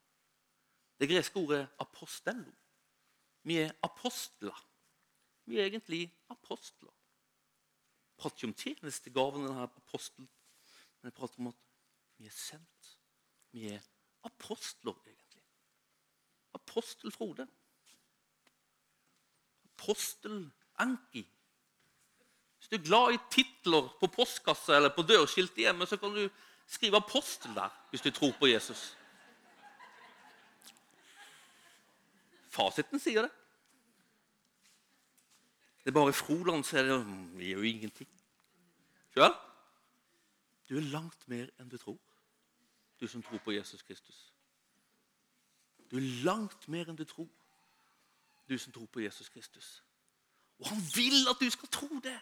Det 1.01 1.09
greske 1.09 1.39
ordet 1.39 1.69
apostello. 1.79 2.53
Vi 3.43 3.57
er 3.63 3.73
apostler. 3.83 4.65
Vi 5.45 5.59
er 5.59 5.65
egentlig 5.65 6.15
apostler. 6.31 6.91
Jeg 6.91 8.17
prater 8.19 8.37
ikke 8.37 8.49
om 8.51 8.55
tjenestegaven 8.55 9.47
denne 9.47 9.63
apostel, 9.63 10.27
men 10.27 11.09
jeg 11.11 11.15
prater 11.15 11.39
om 11.39 11.47
at 11.53 11.61
vi 12.19 12.27
er 12.27 12.35
sendt. 12.35 12.99
Vi 13.55 13.69
er 13.71 13.81
apostler, 14.27 14.99
egentlig. 15.07 15.45
Apostel 16.55 17.13
Frode. 17.13 17.47
Apostel 19.65 20.51
Anki. 20.79 21.23
Hvis 22.59 22.69
du 22.69 22.77
er 22.77 22.85
glad 22.85 23.15
i 23.15 23.19
titler 23.31 23.89
på 24.01 24.11
postkassa 24.11 24.77
eller 24.77 24.91
på 24.95 25.07
dørskiltet 25.07 25.63
hjemme, 25.63 25.87
så 25.87 25.97
kan 25.97 26.11
du 26.15 26.27
skrive 26.69 26.97
'apostel' 26.97 27.55
der 27.55 27.69
hvis 27.91 28.01
du 28.01 28.11
tror 28.11 28.33
på 28.39 28.47
Jesus. 28.47 28.97
Fasiten 32.51 32.99
sier 32.99 33.23
det. 33.23 33.31
Det 35.85 35.91
er 35.91 36.01
bare 36.01 36.13
Froland 36.13 36.65
som 36.65 36.79
sier 36.79 36.83
det 36.83 37.47
gjør 37.47 37.59
jo 37.59 37.63
ingenting. 37.63 38.09
Sjøl? 39.15 39.35
Du 40.69 40.77
er 40.77 40.91
langt 40.93 41.29
mer 41.29 41.49
enn 41.59 41.69
du 41.69 41.79
tror, 41.81 41.99
du 43.01 43.07
som 43.09 43.23
tror 43.23 43.39
på 43.39 43.55
Jesus 43.57 43.83
Kristus. 43.83 44.33
Du 45.91 45.97
er 45.97 46.25
langt 46.25 46.69
mer 46.69 46.91
enn 46.91 46.99
du 46.99 47.05
tror, 47.09 47.29
du 48.49 48.59
som 48.59 48.73
tror 48.73 48.87
på 48.93 49.01
Jesus 49.01 49.29
Kristus. 49.29 49.83
Og 50.59 50.69
han 50.69 50.83
vil 50.95 51.29
at 51.31 51.41
du 51.41 51.49
skal 51.51 51.69
tro 51.73 51.89
det. 52.05 52.19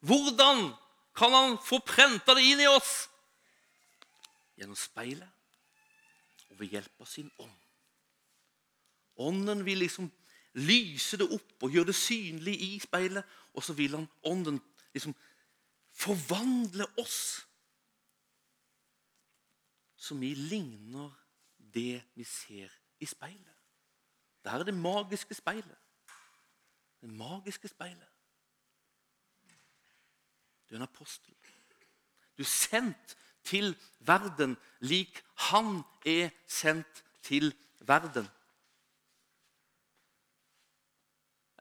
Hvordan 0.00 0.70
kan 1.16 1.34
han 1.34 1.58
få 1.64 1.80
prenta 1.84 2.34
det 2.36 2.44
inn 2.46 2.62
i 2.62 2.68
oss? 2.70 3.08
Gjennom 4.58 4.78
speilet 4.78 5.28
og 6.50 6.58
ved 6.60 6.74
hjelp 6.74 7.02
av 7.02 7.08
sin 7.08 7.30
ånd. 7.40 7.58
Ånden 9.20 9.64
vil 9.66 9.82
liksom 9.82 10.08
lyse 10.60 11.18
det 11.20 11.28
opp 11.30 11.66
og 11.66 11.74
gjøre 11.74 11.90
det 11.92 11.98
synlig 11.98 12.56
i 12.64 12.70
speilet. 12.82 13.26
Og 13.54 13.64
så 13.64 13.76
vil 13.76 13.94
han 13.98 14.08
ånden 14.26 14.58
liksom 14.94 15.14
forvandle 16.00 16.86
oss 17.00 17.20
så 20.00 20.14
vi 20.16 20.32
ligner 20.34 21.10
det 21.58 22.02
vi 22.14 22.24
ser 22.24 22.72
i 22.98 23.06
speilet. 23.06 23.56
Dette 24.40 24.56
er 24.56 24.64
det 24.64 24.74
magiske 24.74 25.36
speilet. 25.36 25.76
Det 27.00 27.10
magiske 27.12 27.68
speilet. 27.68 28.09
Du 30.70 30.74
er 30.74 30.78
en 30.78 30.82
apostel. 30.82 31.34
Du 32.38 32.42
er 32.42 32.46
sendt 32.46 33.16
til 33.44 33.72
verden 34.06 34.56
lik 34.80 35.18
han 35.50 35.80
er 36.06 36.30
sendt 36.46 37.02
til 37.26 37.50
verden. 37.80 38.28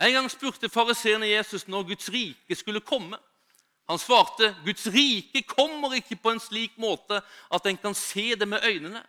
En 0.01 0.13
gang 0.13 0.29
spurte 0.31 0.69
fariseerne 0.69 1.27
Jesus 1.27 1.67
når 1.67 1.87
Guds 1.89 2.11
rike 2.13 2.55
skulle 2.55 2.81
komme. 2.85 3.17
Han 3.89 3.97
svarte 3.97 4.55
Guds 4.65 4.85
rike 4.93 5.41
kommer 5.41 5.97
ikke 5.97 6.15
på 6.15 6.31
en 6.31 6.39
slik 6.39 6.77
måte 6.77 7.23
at 7.51 7.65
en 7.65 7.77
kan 7.81 7.97
se 7.97 8.35
det 8.35 8.47
med 8.47 8.61
øynene. 8.63 9.01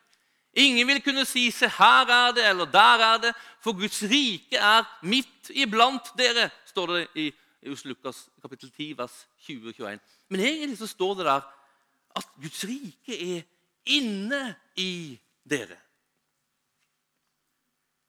Ingen 0.57 0.87
vil 0.87 1.03
kunne 1.03 1.25
si 1.25 1.51
'se 1.51 1.69
her 1.69 2.07
er 2.07 2.33
det', 2.33 2.49
eller 2.49 2.65
'der 2.65 2.99
er 3.05 3.19
det', 3.19 3.35
for 3.61 3.73
Guds 3.73 4.03
rike 4.03 4.57
er 4.57 4.99
midt 5.03 5.51
iblant 5.51 6.03
dere, 6.19 6.51
står 6.67 6.87
det 6.87 7.09
i, 7.15 7.35
hos 7.68 7.85
Lukas 7.85 8.29
kapittel 8.42 8.70
10, 8.70 8.99
vers 8.99 9.29
20-21. 9.49 9.99
Men 10.29 10.40
egentlig 10.40 10.79
så 10.79 10.87
står 10.87 11.14
det 11.14 11.25
der 11.25 11.40
at 12.16 12.27
Guds 12.42 12.64
rike 12.64 13.37
er 13.37 13.42
inne 13.87 14.55
i 14.77 15.18
dere. 15.51 15.77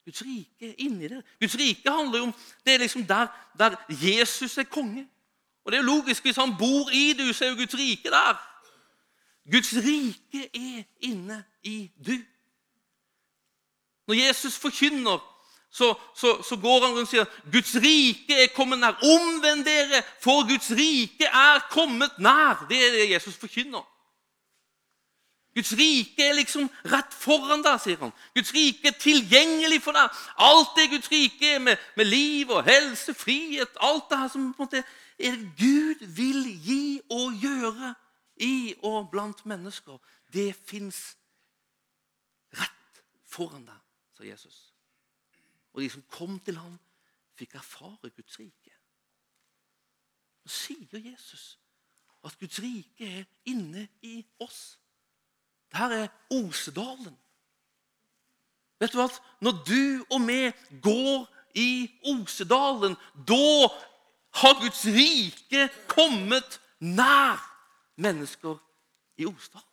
Guds 0.05 0.21
rike 0.25 0.69
er 0.69 0.73
inni 0.77 1.07
dere. 1.07 1.23
Guds 1.39 1.57
rike 1.59 1.91
handler 1.91 2.17
jo 2.17 2.23
om 2.23 2.33
det 2.65 2.73
er 2.73 2.77
liksom 2.77 3.03
der, 3.07 3.27
der 3.57 3.75
Jesus 3.89 4.57
er 4.57 4.63
konge. 4.63 5.07
Og 5.63 5.71
det 5.71 5.77
er 5.77 5.81
jo 5.81 5.87
logisk. 5.87 6.23
Hvis 6.23 6.35
han 6.35 6.55
bor 6.57 6.89
i 6.89 7.13
du, 7.13 7.33
så 7.33 7.45
er 7.45 7.49
jo 7.49 7.55
Guds 7.55 7.77
rike 7.77 8.09
der. 8.09 8.39
Guds 9.51 9.73
rike 9.75 10.49
er 10.53 10.83
inne 10.99 11.43
i 11.63 11.91
du. 12.05 12.17
Når 14.07 14.27
Jesus 14.27 14.57
forkynner, 14.57 15.30
så, 15.71 15.93
så, 16.15 16.43
så 16.43 16.55
går 16.59 16.85
han 16.85 16.97
rundt 16.97 17.07
og 17.07 17.11
sier 17.11 17.29
Guds 17.51 17.75
rike 17.79 18.35
er 18.43 18.51
kommet 18.55 18.81
nær. 18.81 18.97
Omvend 19.07 19.63
dere, 19.63 20.01
for 20.19 20.43
Guds 20.49 20.67
rike 20.75 21.29
er 21.29 21.61
kommet 21.71 22.17
nær. 22.19 22.65
Det 22.69 22.79
er 22.87 22.97
det 22.97 23.09
Jesus 23.13 23.37
forkynner. 23.39 23.85
Guds 25.55 25.71
rike 25.75 26.23
er 26.23 26.35
liksom 26.35 26.67
rett 26.91 27.15
foran 27.15 27.63
deg, 27.63 27.79
sier 27.83 27.99
han. 27.99 28.11
Guds 28.35 28.53
rike 28.55 28.87
er 28.87 28.99
tilgjengelig 28.99 29.81
for 29.83 29.95
deg. 29.95 30.19
Alt 30.43 30.75
det 30.77 30.89
Guds 30.93 31.11
rike 31.11 31.55
er 31.55 31.63
med, 31.63 31.79
med 31.99 32.07
liv 32.07 32.51
og 32.51 32.63
helse, 32.67 33.15
frihet 33.15 33.79
Alt 33.83 34.09
det 34.11 34.19
her 34.19 34.31
som 34.31 34.51
på 34.53 34.63
en 34.63 34.67
måte 34.67 34.83
er 35.19 35.35
det 35.35 35.51
Gud 35.59 36.05
vil 36.15 36.45
gi 36.63 36.83
og 37.11 37.35
gjøre 37.39 37.93
i 38.43 38.73
og 38.87 39.11
blant 39.11 39.45
mennesker. 39.45 39.99
Det 40.33 40.51
fins 40.55 40.99
rett 42.59 43.03
foran 43.27 43.67
deg, 43.67 43.79
sa 44.17 44.27
Jesus. 44.27 44.71
Og 45.73 45.81
de 45.81 45.89
som 45.89 46.03
kom 46.11 46.39
til 46.39 46.57
ham, 46.59 46.77
fikk 47.39 47.55
erfare 47.55 48.09
Guds 48.09 48.39
rike. 48.39 48.75
Nå 50.43 50.51
sier 50.51 50.99
Jesus 50.99 51.55
at 52.25 52.37
Guds 52.39 52.59
rike 52.61 53.07
er 53.07 53.25
inne 53.49 53.87
i 54.05 54.19
oss. 54.43 54.77
Dette 55.71 56.03
er 56.03 56.11
Osedalen. 56.35 57.15
Vet 58.81 58.93
du 58.93 58.99
hva? 58.99 59.07
Når 59.45 59.63
du 59.65 60.05
og 60.09 60.27
vi 60.27 60.39
går 60.83 61.25
i 61.61 61.71
Osedalen, 62.13 62.97
da 63.15 63.69
har 64.41 64.59
Guds 64.61 64.85
rike 64.85 65.67
kommet 65.87 66.59
nær 66.79 67.41
mennesker 68.01 68.57
i 69.17 69.27
Osedalen. 69.29 69.67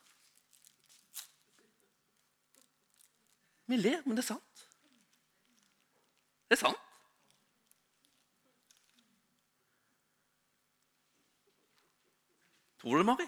Vi 3.68 3.76
ler, 3.76 4.00
men 4.04 4.16
det 4.16 4.24
er 4.24 4.32
sant. 4.32 4.47
Det 6.48 6.56
er 6.56 6.60
sant. 6.60 6.84
Tror 12.78 12.92
du 12.92 12.98
det, 12.98 13.06
Mari? 13.06 13.26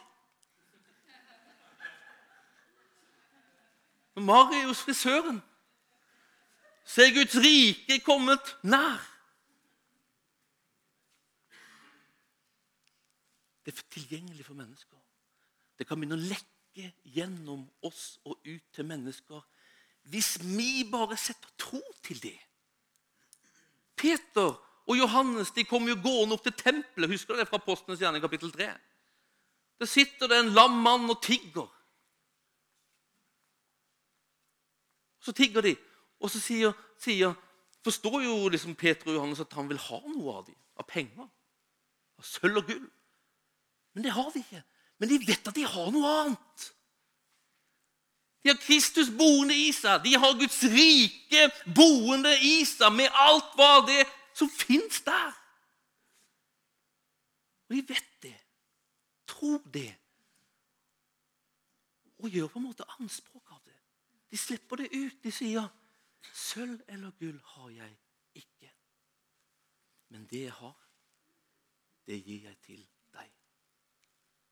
Når 4.14 4.22
Mari 4.22 4.62
hos 4.64 4.83
frisøren, 4.83 5.42
så 6.85 7.02
er 7.02 7.14
Guds 7.14 7.37
rike 7.37 8.00
kommet 8.04 8.56
nær. 8.62 9.02
Det 13.64 13.74
er 13.74 13.83
tilgjengelig 13.90 14.46
for 14.46 14.54
mennesker. 14.54 14.98
Det 15.78 15.87
kan 15.87 16.00
begynne 16.00 16.16
å 16.16 16.28
lekke 16.30 16.88
gjennom 17.04 17.66
oss 17.87 18.18
og 18.24 18.40
ut 18.46 18.66
til 18.72 18.88
mennesker 18.88 19.44
hvis 20.11 20.38
vi 20.42 20.87
bare 20.90 21.16
setter 21.20 21.52
tro 21.61 21.80
til 22.02 22.22
det. 22.22 22.38
Peter 24.00 24.54
og 24.90 24.96
Johannes 24.98 25.52
de 25.54 25.66
kom 25.68 25.86
jo 25.88 25.98
gående 26.00 26.36
opp 26.36 26.46
til 26.46 26.56
tempelet. 26.56 27.10
Husker 27.12 27.36
du 27.36 27.42
det 27.42 27.48
fra 27.50 27.60
Postenes 27.62 28.00
gjerning 28.00 28.22
kapittel 28.24 28.52
3? 28.54 28.70
Der 29.80 29.88
sitter 29.88 30.28
det 30.28 30.40
en 30.40 30.54
lam 30.56 30.80
mann 30.84 31.08
og 31.12 31.20
tigger. 31.22 31.68
Så 35.20 35.32
tigger 35.36 35.64
de, 35.64 35.74
og 36.20 36.32
så 36.32 36.40
sier, 36.40 36.72
sier 37.00 37.36
forstår 37.84 38.22
jo 38.24 38.48
liksom 38.52 38.74
Peter 38.76 39.10
og 39.10 39.18
Johannes 39.18 39.42
at 39.44 39.52
han 39.56 39.68
vil 39.68 39.80
ha 39.80 40.00
noe 40.08 40.36
av 40.40 40.48
dem, 40.48 40.56
av 40.80 40.88
penger. 40.88 41.28
Av 42.20 42.26
sølv 42.26 42.62
og 42.62 42.68
gull. 42.68 42.86
Men 43.94 44.06
det 44.06 44.14
har 44.16 44.28
de 44.32 44.42
ikke. 44.42 44.62
Men 45.00 45.12
de 45.12 45.18
vet 45.28 45.48
at 45.48 45.56
de 45.56 45.64
har 45.64 45.92
noe 45.92 46.12
annet. 46.24 46.66
De 48.42 48.48
har 48.48 48.57
Kristus 48.57 49.11
boende 49.18 49.57
i 49.57 49.68
seg. 49.72 50.00
De 50.05 50.14
har 50.16 50.38
Guds 50.38 50.62
rike 50.72 51.48
boende 51.76 52.33
i 52.40 52.64
seg 52.64 52.92
med 52.96 53.12
alt 53.26 53.53
hva 53.59 53.72
det 53.88 54.05
som 54.37 54.48
fins 54.48 55.03
der. 55.05 55.35
Og 57.68 57.76
de 57.76 57.83
vet 57.88 58.14
det. 58.22 58.37
Tror 59.29 59.61
det. 59.74 59.92
Og 62.18 62.29
gjør 62.29 62.48
på 62.48 62.59
en 62.59 62.68
måte 62.70 62.88
anspråk 62.98 63.53
av 63.53 63.61
det. 63.64 63.76
De 64.31 64.38
slipper 64.38 64.76
det 64.76 64.88
ut. 64.92 65.22
De 65.24 65.33
sier, 65.33 65.68
'Sølv 66.33 66.81
eller 66.88 67.11
gull 67.11 67.40
har 67.44 67.68
jeg 67.70 67.96
ikke.' 68.35 68.74
Men 70.09 70.26
det 70.26 70.42
jeg 70.42 70.53
har, 70.53 70.76
det 72.07 72.24
gir 72.24 72.42
jeg 72.42 72.57
til 72.59 72.88
deg. 73.12 73.31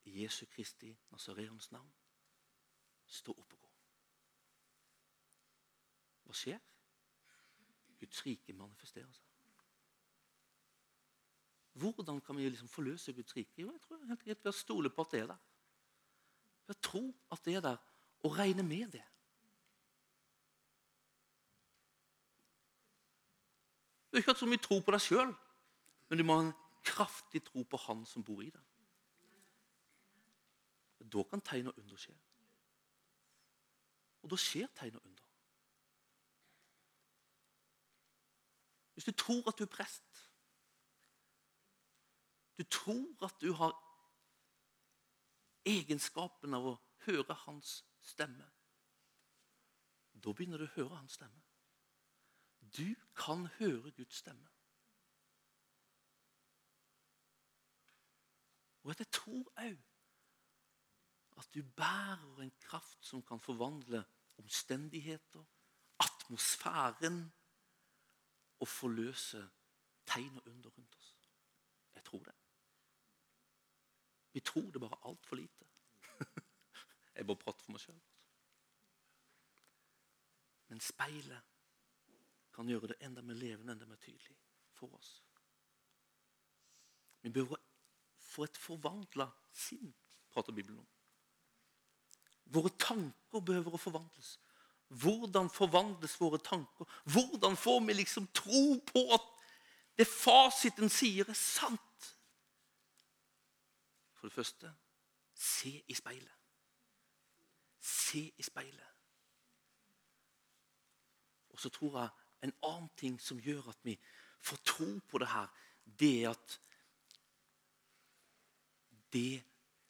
I 0.04 0.22
Jesu 0.22 0.46
Kristi 0.46 0.96
Nazareans 1.10 1.70
navn, 1.72 1.92
stå 3.06 3.32
opp 3.32 3.52
og 3.52 3.60
gå. 3.60 3.67
Hva 6.28 6.36
skjer? 6.36 6.60
Guds 7.98 8.20
rike 8.26 8.52
manifesterer 8.52 9.10
seg. 9.16 9.24
Hvordan 11.78 12.20
kan 12.20 12.36
vi 12.36 12.48
liksom 12.48 12.68
forløse 12.68 13.12
Guds 13.16 13.36
rike? 13.36 13.62
Jo, 13.62 13.70
jeg 13.72 13.80
tror 13.80 14.04
helt 14.04 14.24
greit 14.24 14.44
ved 14.44 14.52
å 14.52 14.56
stole 14.56 14.90
på 14.90 15.06
at 15.06 15.14
det 15.14 15.20
er 15.22 15.30
der. 15.30 15.44
Ved 16.66 16.76
å 16.76 16.82
tro 16.84 17.02
at 17.32 17.44
det 17.46 17.54
er 17.56 17.64
der, 17.64 17.78
og 18.26 18.36
regne 18.36 18.64
med 18.66 18.92
det. 18.92 19.04
Du 24.08 24.16
har 24.16 24.24
ikke 24.24 24.34
hatt 24.34 24.40
så 24.42 24.48
mye 24.50 24.64
tro 24.64 24.80
på 24.84 24.92
deg 24.92 25.04
sjøl, 25.04 25.32
men 26.08 26.20
du 26.20 26.24
må 26.26 26.36
ha 26.36 26.46
en 26.46 26.56
kraftig 26.84 27.44
tro 27.46 27.62
på 27.64 27.80
Han 27.86 28.04
som 28.08 28.24
bor 28.24 28.42
i 28.42 28.50
deg. 28.50 28.64
Da 31.08 31.24
kan 31.24 31.40
tegn 31.40 31.70
og 31.70 31.78
under 31.78 31.96
skje. 31.96 32.12
Og 34.22 34.32
da 34.32 34.36
skjer 34.40 34.68
tegn 34.76 34.98
og 34.98 35.06
under. 35.06 35.17
Hvis 38.98 39.04
du 39.04 39.12
tror 39.12 39.48
at 39.48 39.58
du 39.58 39.62
er 39.62 39.70
prest, 39.70 40.30
du 42.58 42.64
tror 42.64 43.24
at 43.24 43.34
du 43.40 43.52
har 43.52 43.76
egenskapen 45.62 46.56
av 46.58 46.66
å 46.66 46.72
høre 47.06 47.36
hans 47.44 47.76
stemme, 48.02 48.48
da 50.18 50.34
begynner 50.34 50.58
du 50.58 50.66
å 50.66 50.72
høre 50.74 50.98
hans 50.98 51.14
stemme. 51.14 51.44
Du 52.58 52.90
kan 53.14 53.46
høre 53.60 53.94
Guds 54.00 54.18
stemme. 54.18 54.50
Og 58.82 58.98
jeg 58.98 59.10
tror 59.14 59.46
òg 59.62 59.80
at 61.38 61.54
du 61.54 61.62
bærer 61.62 62.42
en 62.42 62.54
kraft 62.66 62.98
som 63.06 63.22
kan 63.22 63.38
forvandle 63.38 64.02
omstendigheter, 64.42 65.46
atmosfæren, 66.02 67.28
og 68.60 68.68
forløse 68.68 69.42
tegn 70.06 70.36
og 70.36 70.46
under 70.46 70.70
rundt 70.70 70.96
oss. 70.96 71.14
Jeg 71.94 72.04
tror 72.04 72.24
det. 72.24 72.34
Vi 74.32 74.40
tror 74.40 74.70
det 74.70 74.80
bare 74.80 75.00
altfor 75.04 75.36
lite. 75.36 75.64
Jeg 77.14 77.26
bare 77.26 77.36
prater 77.36 77.64
for 77.64 77.74
meg 77.74 77.82
sjøl. 77.82 78.00
Men 80.68 80.80
speilet 80.84 81.54
kan 82.54 82.68
gjøre 82.68 82.92
det 82.92 82.98
enda 83.06 83.22
mer 83.22 83.38
levende, 83.38 83.72
enda 83.72 83.86
mer 83.86 84.00
tydelig 84.02 84.36
for 84.74 84.94
oss. 84.94 85.22
Vi 87.22 87.30
bør 87.34 87.56
få 88.18 88.44
et 88.44 88.56
forvandla 88.56 89.26
sinn, 89.52 89.94
prater 90.30 90.52
Bibelen 90.52 90.78
om. 90.78 90.88
Våre 92.54 92.70
tanker 92.80 93.42
behøver 93.44 93.74
å 93.74 93.80
forvandles. 93.80 94.36
Hvordan 94.88 95.50
forvandles 95.50 96.20
våre 96.20 96.38
tanker? 96.38 96.88
Hvordan 97.04 97.56
får 97.56 97.80
vi 97.86 97.92
liksom 97.92 98.26
tro 98.34 98.78
på 98.92 99.04
at 99.14 99.26
det 99.98 100.06
fasiten 100.06 100.88
sier, 100.88 101.28
er 101.28 101.36
sant? 101.36 102.12
For 104.14 104.28
det 104.28 104.34
første 104.34 104.72
se 105.38 105.82
i 105.86 105.94
speilet. 105.94 106.34
Se 107.80 108.32
i 108.36 108.42
speilet. 108.42 108.86
Og 111.50 111.60
så 111.60 111.68
tror 111.68 112.00
jeg 112.00 112.08
en 112.42 112.54
annen 112.62 112.90
ting 112.96 113.20
som 113.20 113.40
gjør 113.40 113.70
at 113.70 113.78
vi 113.82 113.98
får 114.40 114.56
tro 114.64 114.88
på 115.10 115.18
det 115.18 115.28
her, 115.28 115.46
det 115.98 116.24
er 116.24 116.30
at 116.30 116.58
det 119.12 119.42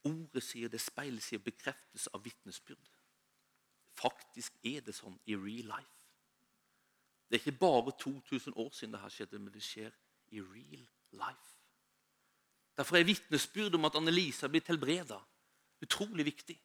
ordet 0.04 0.42
sier, 0.44 0.68
det 0.68 0.80
speilet 0.80 1.22
sier, 1.22 1.42
bekreftes 1.42 2.06
av 2.14 2.24
vitnesbyrd. 2.24 2.97
Faktisk 3.98 4.54
er 4.66 4.84
det 4.86 4.94
sånn 4.94 5.16
i 5.26 5.36
real 5.36 5.66
life. 5.72 6.04
Det 7.28 7.36
er 7.36 7.42
ikke 7.42 7.60
bare 7.60 7.92
2000 8.00 8.56
år 8.56 8.70
siden 8.72 8.94
det 8.94 9.02
her 9.02 9.12
skjedde, 9.12 9.40
men 9.42 9.52
det 9.52 9.62
skjer 9.64 9.92
i 10.32 10.40
real 10.40 10.84
life. 11.18 11.54
Derfor 12.78 12.96
er 12.96 13.08
vitnesbyrd 13.08 13.74
om 13.74 13.88
at 13.88 13.96
Annelise 13.98 14.46
har 14.46 14.52
blitt 14.52 14.70
helbreda, 14.70 15.18
utrolig 15.82 16.24
viktig. 16.28 16.56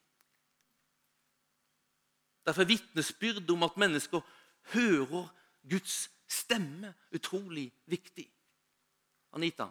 Derfor 2.46 2.62
er 2.62 2.69
vitnesbyrd 2.69 3.50
om 3.50 3.65
at 3.65 3.80
mennesker 3.82 4.22
hører 4.76 5.32
Guds 5.69 6.10
stemme 6.30 6.93
utrolig 7.12 7.72
viktig. 7.89 8.28
Anita? 9.34 9.67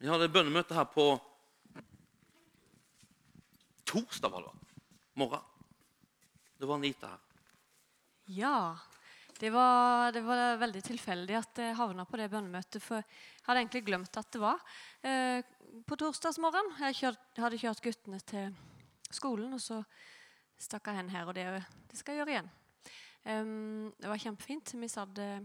Vi 0.00 0.08
hadde 0.08 0.32
bønnemøte 0.32 0.74
her 0.74 0.88
på 0.88 1.06
torsdag 3.90 4.30
var 4.30 4.46
det 4.46 4.78
morgen. 5.18 5.42
Det 6.58 6.68
var 6.68 6.78
Anita 6.78 7.10
her. 7.10 7.18
Ja. 8.24 8.78
Det 9.40 9.50
var, 9.50 10.12
det 10.12 10.20
var 10.20 10.58
veldig 10.60 10.82
tilfeldig 10.84 11.36
at 11.38 11.58
jeg 11.62 11.76
havna 11.78 12.04
på 12.04 12.18
det 12.20 12.28
bønnemøtet. 12.30 12.82
For 12.84 13.00
jeg 13.00 13.46
hadde 13.46 13.62
egentlig 13.62 13.86
glemt 13.86 14.18
at 14.20 14.28
det 14.34 14.42
var 14.42 14.60
eh, 15.00 15.40
på 15.88 15.96
torsdagsmorgen. 15.96 16.74
Jeg 16.84 16.98
kjørt, 16.98 17.22
hadde 17.40 17.60
kjørt 17.62 17.80
guttene 17.82 18.20
til 18.28 18.52
skolen, 19.10 19.54
og 19.56 19.62
så 19.64 19.80
stakk 20.60 20.90
jeg 20.90 21.00
hen 21.00 21.14
her. 21.14 21.30
Og 21.30 21.38
det, 21.38 21.46
det 21.88 21.98
skal 21.98 22.14
jeg 22.14 22.22
gjøre 22.22 22.34
igjen. 22.36 22.50
Um, 23.24 23.88
det 24.00 24.12
var 24.12 24.20
kjempefint. 24.20 24.74
Vi 24.76 24.92
satt 24.92 25.18
eh, 25.24 25.40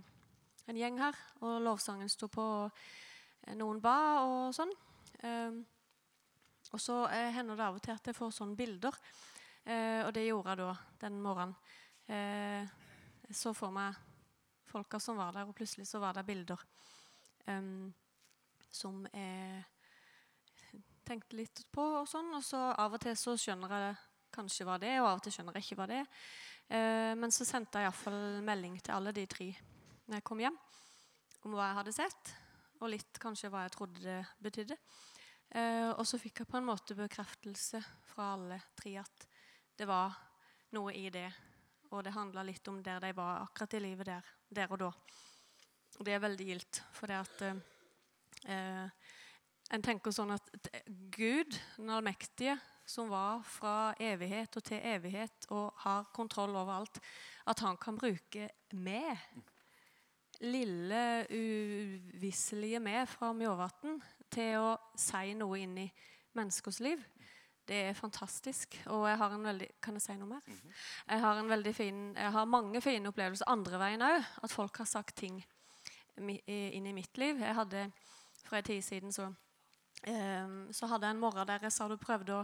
en 0.68 0.82
gjeng 0.82 1.00
her, 1.00 1.18
og 1.42 1.64
lovsangen 1.64 2.12
sto 2.12 2.28
på. 2.32 2.44
og 2.68 3.56
Noen 3.56 3.80
ba 3.82 3.96
og 4.28 4.52
sånn. 4.58 4.76
Um, 5.24 5.64
og 6.74 6.82
så 6.82 7.04
eh, 7.14 7.32
hender 7.36 7.60
det 7.60 7.68
av 7.68 7.78
og 7.78 7.84
til 7.86 7.94
at 7.96 8.10
jeg 8.10 8.18
får 8.18 8.34
sånne 8.36 8.58
bilder. 8.58 8.98
Eh, 9.66 10.02
og 10.06 10.12
det 10.16 10.26
gjorde 10.28 10.54
jeg 10.54 10.62
da 10.64 10.72
den 11.06 11.22
morgenen. 11.22 11.56
Eh, 12.08 12.76
så 13.34 13.54
for 13.58 13.74
meg 13.74 13.96
folka 14.70 15.00
som 15.02 15.18
var 15.18 15.34
der, 15.34 15.48
og 15.48 15.56
plutselig 15.58 15.88
så 15.90 16.02
var 16.04 16.14
det 16.18 16.26
bilder 16.28 16.60
um, 17.48 17.94
som 18.76 19.06
jeg 19.14 19.64
tenkte 21.08 21.38
litt 21.40 21.62
på. 21.72 21.86
Og 22.02 22.10
sånn, 22.10 22.34
og 22.36 22.44
så 22.44 22.60
av 22.74 22.98
og 22.98 23.02
til 23.02 23.16
så 23.18 23.38
skjønner 23.40 23.72
jeg 23.72 23.86
det 23.86 23.96
kanskje 24.36 24.68
hva 24.68 24.76
det 24.82 24.98
og 25.00 25.08
av 25.08 25.20
og 25.20 25.24
til 25.24 25.36
skjønner 25.38 25.56
jeg 25.56 25.68
ikke 25.68 25.80
hva 25.80 25.90
det 25.90 26.02
er. 26.02 26.10
Eh, 26.76 27.14
men 27.18 27.34
så 27.34 27.48
sendte 27.48 27.80
jeg 27.80 27.88
iallfall 27.88 28.42
melding 28.46 28.80
til 28.82 28.96
alle 28.98 29.14
de 29.16 29.26
tre 29.30 29.52
når 30.06 30.20
jeg 30.20 30.26
kom 30.28 30.42
hjem, 30.44 30.58
om 31.46 31.54
hva 31.56 31.70
jeg 31.70 31.78
hadde 31.80 31.94
sett, 31.96 32.34
og 32.78 32.92
litt 32.94 33.18
kanskje 33.22 33.50
hva 33.50 33.64
jeg 33.64 33.74
trodde 33.74 34.04
det 34.04 34.20
betydde. 34.44 34.78
Eh, 35.56 35.90
og 35.96 36.04
så 36.04 36.20
fikk 36.20 36.42
jeg 36.42 36.50
på 36.52 36.60
en 36.60 36.68
måte 36.68 36.98
bekreftelse 36.98 37.80
fra 38.10 38.34
alle 38.34 38.58
tre 38.76 38.98
at 39.00 39.28
det 39.80 39.88
var 39.88 40.16
noe 40.76 40.92
i 40.96 41.08
det. 41.14 41.30
Og 41.94 42.04
det 42.04 42.16
handla 42.16 42.44
litt 42.44 42.68
om 42.68 42.82
der 42.84 43.00
de 43.04 43.14
var 43.16 43.46
akkurat 43.46 43.78
i 43.78 43.84
livet 43.86 44.10
der, 44.10 44.32
der 44.52 44.72
og 44.74 44.82
da. 44.82 44.92
Og 45.96 46.04
det 46.04 46.16
er 46.16 46.24
veldig 46.26 46.48
gildt, 46.50 46.82
for 46.92 47.12
det 47.12 47.22
at 47.24 47.46
eh, 48.52 49.12
En 49.74 49.82
tenker 49.82 50.14
sånn 50.14 50.30
at 50.30 50.52
Gud, 51.10 51.56
den 51.80 51.90
allmektige, 51.90 52.54
som 52.86 53.08
var 53.10 53.40
fra 53.50 53.96
evighet 53.98 54.54
og 54.60 54.66
til 54.68 54.78
evighet 54.78 55.48
og 55.50 55.72
har 55.82 56.06
kontroll 56.14 56.54
over 56.54 56.76
alt, 56.76 57.00
at 57.50 57.64
han 57.66 57.80
kan 57.82 57.98
bruke 57.98 58.46
meg, 58.78 59.18
lille, 60.46 61.26
uvisselige 61.34 62.84
meg 62.84 63.10
fra 63.10 63.32
Mjåvatn, 63.34 63.98
til 64.36 64.60
å 64.60 64.76
si 65.00 65.34
noe 65.38 65.60
inn 65.64 65.78
i 65.86 65.88
menneskers 66.36 66.82
liv. 66.84 67.02
Det 67.66 67.78
er 67.90 67.98
fantastisk. 67.98 68.78
Og 68.94 69.08
jeg 69.10 69.18
har 69.18 69.34
en 69.34 69.46
veldig 69.48 69.68
Kan 69.82 69.98
jeg 69.98 70.06
si 70.06 70.16
noe 70.20 70.36
mer? 70.36 70.50
Jeg 71.10 71.22
har, 71.24 71.40
en 71.40 71.50
veldig 71.50 71.74
fin, 71.76 72.02
jeg 72.18 72.32
har 72.32 72.46
mange 72.46 72.82
fine 72.82 73.10
opplevelser 73.10 73.50
andre 73.50 73.80
veien 73.82 74.06
òg. 74.06 74.28
At 74.44 74.54
folk 74.54 74.78
har 74.78 74.90
sagt 74.90 75.16
ting 75.18 75.40
inn 76.18 76.88
i 76.88 76.94
mitt 76.94 77.18
liv. 77.18 77.42
Jeg 77.42 77.58
hadde 77.58 77.90
For 78.46 78.60
en 78.60 78.64
tid 78.64 78.82
siden 78.86 79.12
så, 79.12 79.24
um, 79.26 80.68
så 80.72 80.86
hadde 80.86 81.08
jeg 81.08 81.16
en 81.16 81.22
morgen 81.24 81.48
der 81.50 81.64
jeg 81.66 81.74
sa 81.74 81.88
du 81.90 81.96
prøvde 81.98 82.36
å, 82.36 82.44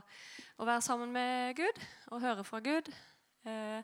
å, 0.57 0.65
være 0.65 0.81
sammen 0.81 1.11
med 1.13 1.53
Gud 1.59 1.83
og 2.09 2.23
høre 2.23 2.43
fra 2.43 2.59
Gud. 2.65 2.89
Uh, 3.45 3.83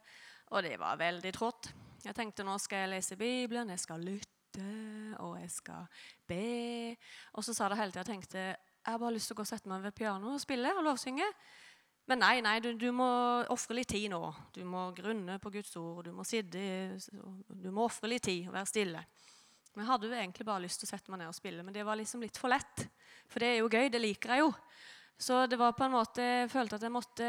og 0.50 0.64
det 0.66 0.80
var 0.82 0.98
veldig 0.98 1.34
trått. 1.36 1.70
Jeg 2.02 2.18
tenkte 2.18 2.46
nå 2.48 2.58
skal 2.58 2.88
jeg 2.88 2.94
lese 2.96 3.20
Bibelen, 3.20 3.70
jeg 3.70 3.84
skal 3.84 4.02
lytte, 4.02 4.37
og 5.24 5.38
jeg 5.42 5.52
skal 5.54 5.86
be. 6.28 6.96
Og 7.36 7.46
så 7.46 7.56
sa 7.56 7.70
det 7.70 7.80
hele 7.80 7.94
tida 7.94 8.06
jeg 8.06 8.12
tenkte 8.14 8.44
jeg 8.88 8.94
har 8.94 9.00
bare 9.02 9.18
lyst 9.18 9.28
til 9.28 9.36
å 9.36 9.40
gå 9.42 9.44
og 9.44 9.50
sette 9.50 9.68
meg 9.68 9.82
ved 9.84 9.96
pianoet 9.98 10.38
og 10.38 10.40
spille 10.40 10.70
og 10.72 10.86
lovsynge. 10.86 11.26
Men 12.08 12.22
nei, 12.24 12.38
nei, 12.40 12.54
du, 12.64 12.70
du 12.80 12.88
må 12.96 13.08
ofre 13.52 13.76
litt 13.76 13.90
tid 13.92 14.08
nå. 14.14 14.22
Du 14.56 14.62
må 14.64 14.86
grunne 14.96 15.36
på 15.44 15.52
Guds 15.52 15.74
ord. 15.76 16.06
Du 16.08 16.14
må 16.16 16.24
sitte, 16.24 16.62
du 17.52 17.68
må 17.68 17.84
ofre 17.84 18.08
litt 18.14 18.24
tid 18.30 18.48
og 18.48 18.56
være 18.56 18.70
stille. 18.72 19.02
Men 19.74 19.84
Jeg 19.84 19.90
hadde 19.92 20.08
jo 20.08 20.16
egentlig 20.16 20.48
bare 20.48 20.64
lyst 20.64 20.80
til 20.80 20.88
å 20.88 20.94
sette 20.94 21.12
meg 21.12 21.20
ned 21.20 21.34
og 21.34 21.36
spille, 21.36 21.66
men 21.68 21.76
det 21.76 21.84
var 21.86 22.00
liksom 22.00 22.24
litt 22.24 22.40
for 22.40 22.54
lett. 22.54 22.86
For 23.28 23.44
det 23.44 23.50
er 23.50 23.60
jo 23.60 23.68
gøy. 23.68 23.92
Det 23.92 24.00
liker 24.00 24.34
jeg 24.34 24.46
jo. 24.46 24.54
Så 25.20 25.42
det 25.52 25.60
var 25.60 25.76
på 25.76 25.84
en 25.84 25.96
måte, 25.98 26.24
jeg 26.24 26.50
følte 26.54 26.80
at 26.80 26.88
jeg 26.88 26.94
måtte 26.96 27.28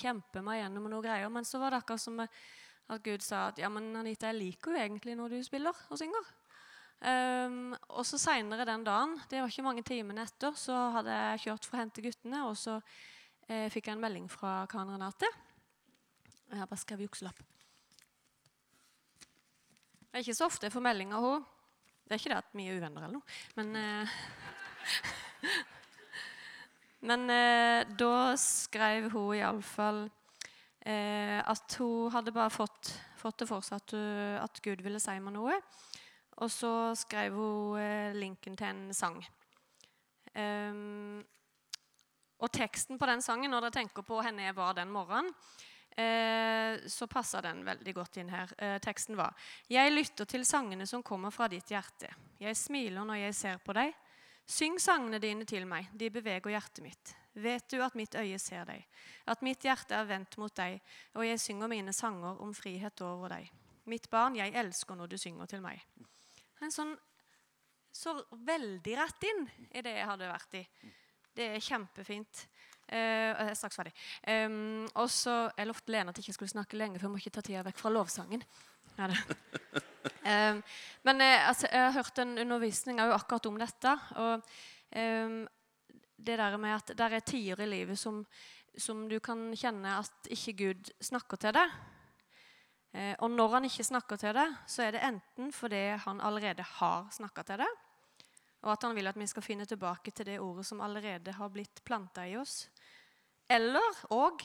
kjempe 0.00 0.42
meg 0.42 0.64
gjennom 0.64 0.90
noen 0.90 1.06
greier. 1.06 1.30
Men 1.30 1.46
så 1.46 1.62
var 1.62 1.70
det 1.70 1.84
akkurat 1.84 2.02
som 2.02 2.18
at 2.20 3.06
Gud 3.06 3.22
sa 3.22 3.46
at 3.52 3.62
ja, 3.62 3.70
men 3.70 3.92
Anita, 3.94 4.32
jeg 4.32 4.40
liker 4.40 4.74
jo 4.74 4.82
egentlig 4.82 5.14
når 5.14 5.36
du 5.36 5.42
spiller 5.46 5.86
og 5.86 6.02
synger. 6.02 6.34
Um, 7.00 7.70
og 7.96 8.04
så 8.04 8.18
Seinere 8.20 8.66
den 8.68 8.82
dagen, 8.84 9.14
det 9.30 9.40
var 9.40 9.48
ikke 9.48 9.64
mange 9.64 9.84
timene 9.86 10.26
etter, 10.28 10.52
så 10.58 10.76
hadde 10.98 11.14
jeg 11.16 11.46
kjørt 11.46 11.68
for 11.68 11.78
å 11.78 11.80
hente 11.80 12.04
guttene. 12.04 12.42
Og 12.50 12.58
så 12.60 12.76
eh, 13.48 13.70
fikk 13.72 13.88
jeg 13.88 13.96
en 13.96 14.04
melding 14.04 14.26
fra 14.32 14.66
Karen 14.70 14.92
Renate. 14.92 15.30
Og 16.50 16.58
Jeg 16.58 16.68
bare 16.68 16.82
skrev 16.82 17.06
jukselapp. 17.06 17.40
Det 20.10 20.18
er 20.18 20.24
ikke 20.26 20.34
så 20.34 20.48
ofte 20.50 20.66
jeg 20.66 20.74
får 20.74 20.82
melding 20.82 21.14
av 21.14 21.24
henne. 21.24 21.56
Det 22.10 22.16
er 22.16 22.20
ikke 22.20 22.30
det 22.32 22.38
at 22.42 22.54
vi 22.58 22.64
er 22.66 22.78
uvenner 22.80 23.04
eller 23.06 23.20
noe, 23.20 23.34
men 23.54 23.68
eh, 23.78 24.08
Men 27.06 27.30
eh, 27.32 27.92
da 27.96 28.34
skrev 28.36 29.06
hun 29.14 29.36
iallfall 29.38 30.02
eh, 30.82 31.38
at 31.38 31.76
hun 31.78 32.10
hadde 32.12 32.34
bare 32.34 32.50
fått, 32.50 32.90
fått 33.16 33.38
det 33.40 33.48
for 33.48 33.62
seg 33.64 33.78
at, 33.78 33.94
at 34.42 34.60
Gud 34.66 34.82
ville 34.82 35.00
si 35.00 35.14
meg 35.22 35.32
noe. 35.38 35.54
Og 36.40 36.48
så 36.50 36.72
skrev 36.96 37.36
hun 37.36 37.80
eh, 37.80 38.16
linken 38.16 38.56
til 38.56 38.70
en 38.70 38.94
sang. 38.96 39.18
Um, 40.30 41.20
og 42.40 42.52
teksten 42.54 42.98
på 42.98 43.08
den 43.08 43.20
sangen, 43.22 43.50
når 43.52 43.66
dere 43.66 43.76
tenker 43.80 44.06
på 44.06 44.20
henne 44.24 44.46
jeg 44.46 44.56
var 44.56 44.76
den 44.78 44.92
morgenen, 44.92 45.32
eh, 45.92 46.80
så 46.88 47.08
passer 47.10 47.44
den 47.44 47.64
veldig 47.66 47.94
godt 47.94 48.20
inn 48.22 48.30
her. 48.32 48.52
Eh, 48.56 48.78
teksten 48.80 49.18
var 49.18 49.34
Jeg 49.68 49.92
lytter 49.92 50.24
til 50.24 50.46
sangene 50.48 50.86
som 50.86 51.02
kommer 51.02 51.30
fra 51.30 51.48
ditt 51.48 51.68
hjerte. 51.68 52.08
Jeg 52.40 52.56
smiler 52.56 53.04
når 53.04 53.26
jeg 53.26 53.34
ser 53.34 53.58
på 53.64 53.76
deg. 53.76 53.92
Syng 54.46 54.80
sangene 54.80 55.20
dine 55.22 55.44
til 55.44 55.66
meg, 55.68 55.90
de 55.92 56.08
beveger 56.10 56.50
hjertet 56.50 56.82
mitt. 56.82 57.14
Vet 57.34 57.68
du 57.70 57.82
at 57.84 57.94
mitt 57.94 58.16
øye 58.18 58.38
ser 58.42 58.64
deg, 58.66 58.82
at 59.30 59.42
mitt 59.46 59.62
hjerte 59.62 59.94
er 59.94 60.08
vendt 60.08 60.34
mot 60.40 60.54
deg, 60.56 60.80
og 61.14 61.22
jeg 61.22 61.38
synger 61.38 61.70
mine 61.70 61.92
sanger 61.94 62.40
om 62.42 62.50
frihet 62.54 63.00
over 63.06 63.36
deg. 63.36 63.52
Mitt 63.86 64.10
barn, 64.10 64.34
jeg 64.34 64.54
elsker 64.58 64.98
når 64.98 65.12
du 65.12 65.16
synger 65.18 65.46
til 65.46 65.62
meg. 65.62 65.78
En 66.60 66.74
sånn 66.74 66.96
så 67.92 68.14
veldig 68.46 68.96
rett 68.98 69.26
inn 69.26 69.46
i 69.74 69.82
det 69.82 69.94
jeg 69.96 70.08
hadde 70.08 70.30
vært 70.30 70.58
i. 70.60 70.64
Det 71.34 71.46
er 71.54 71.64
kjempefint. 71.64 72.44
Uh, 72.90 72.96
jeg 72.96 73.50
er 73.50 73.58
straks 73.58 73.78
ferdig. 73.78 73.92
Um, 74.26 74.86
og 74.98 75.06
så, 75.10 75.50
Jeg 75.56 75.68
lovte 75.70 75.94
Lene 75.94 76.10
at 76.10 76.18
jeg 76.18 76.26
ikke 76.26 76.38
skulle 76.40 76.54
snakke 76.54 76.78
lenge, 76.78 76.98
for 76.98 77.06
jeg 77.06 77.14
må 77.14 77.20
ikke 77.20 77.34
ta 77.36 77.44
tida 77.46 77.62
vekk 77.66 77.78
fra 77.78 77.92
lovsangen. 77.94 78.42
Ja, 78.98 79.06
um, 79.06 80.62
men 81.06 81.22
uh, 81.22 81.48
altså, 81.48 81.68
jeg 81.70 81.84
har 81.86 81.96
hørt 81.98 82.22
en 82.22 82.36
undervisning 82.38 83.02
akkurat 83.04 83.46
om 83.46 83.60
dette. 83.62 83.94
Og 84.18 84.50
um, 84.98 85.38
det 86.20 86.38
der 86.38 86.56
med 86.60 86.76
at 86.76 86.92
det 86.98 87.06
er 87.06 87.24
tider 87.24 87.62
i 87.64 87.70
livet 87.70 87.98
som, 87.98 88.24
som 88.76 89.06
du 89.08 89.18
kan 89.24 89.48
kjenne 89.56 90.00
at 90.02 90.30
ikke 90.34 90.58
Gud 90.64 90.92
snakker 91.00 91.40
til 91.40 91.56
deg. 91.56 91.78
Eh, 92.92 93.14
og 93.22 93.30
når 93.30 93.54
han 93.54 93.68
ikke 93.68 93.86
snakker 93.86 94.18
til 94.18 94.34
det, 94.34 94.46
så 94.66 94.86
er 94.86 94.96
det 94.96 95.04
enten 95.06 95.52
fordi 95.54 95.82
han 96.04 96.20
allerede 96.20 96.64
har 96.78 97.10
snakka 97.14 97.44
til 97.46 97.62
det, 97.62 97.70
og 98.60 98.72
at 98.74 98.82
han 98.84 98.96
vil 98.96 99.08
at 99.08 99.18
vi 99.18 99.28
skal 99.30 99.44
finne 99.46 99.66
tilbake 99.68 100.10
til 100.10 100.26
det 100.26 100.40
ordet 100.42 100.66
som 100.66 100.82
allerede 100.84 101.32
har 101.32 101.52
blitt 101.52 101.84
planta 101.86 102.26
i 102.28 102.36
oss. 102.36 102.66
Eller 103.48 104.02
òg 104.12 104.42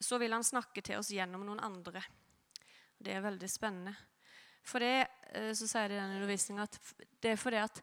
så 0.00 0.18
vil 0.18 0.32
han 0.32 0.46
snakke 0.46 0.82
til 0.82 1.00
oss 1.00 1.10
gjennom 1.12 1.44
noen 1.46 1.60
andre. 1.60 2.02
Det 2.98 3.12
er 3.14 3.24
veldig 3.24 3.50
spennende. 3.50 3.94
For 4.64 4.82
det, 4.82 5.08
eh, 5.34 5.52
så 5.54 5.66
sier 5.68 5.88
de 5.88 5.96
i 5.96 6.00
den 6.00 6.16
undervisninga 6.18 6.66
at 6.68 6.78
det 7.22 7.34
er 7.34 7.40
fordi 7.40 7.60
at 7.62 7.82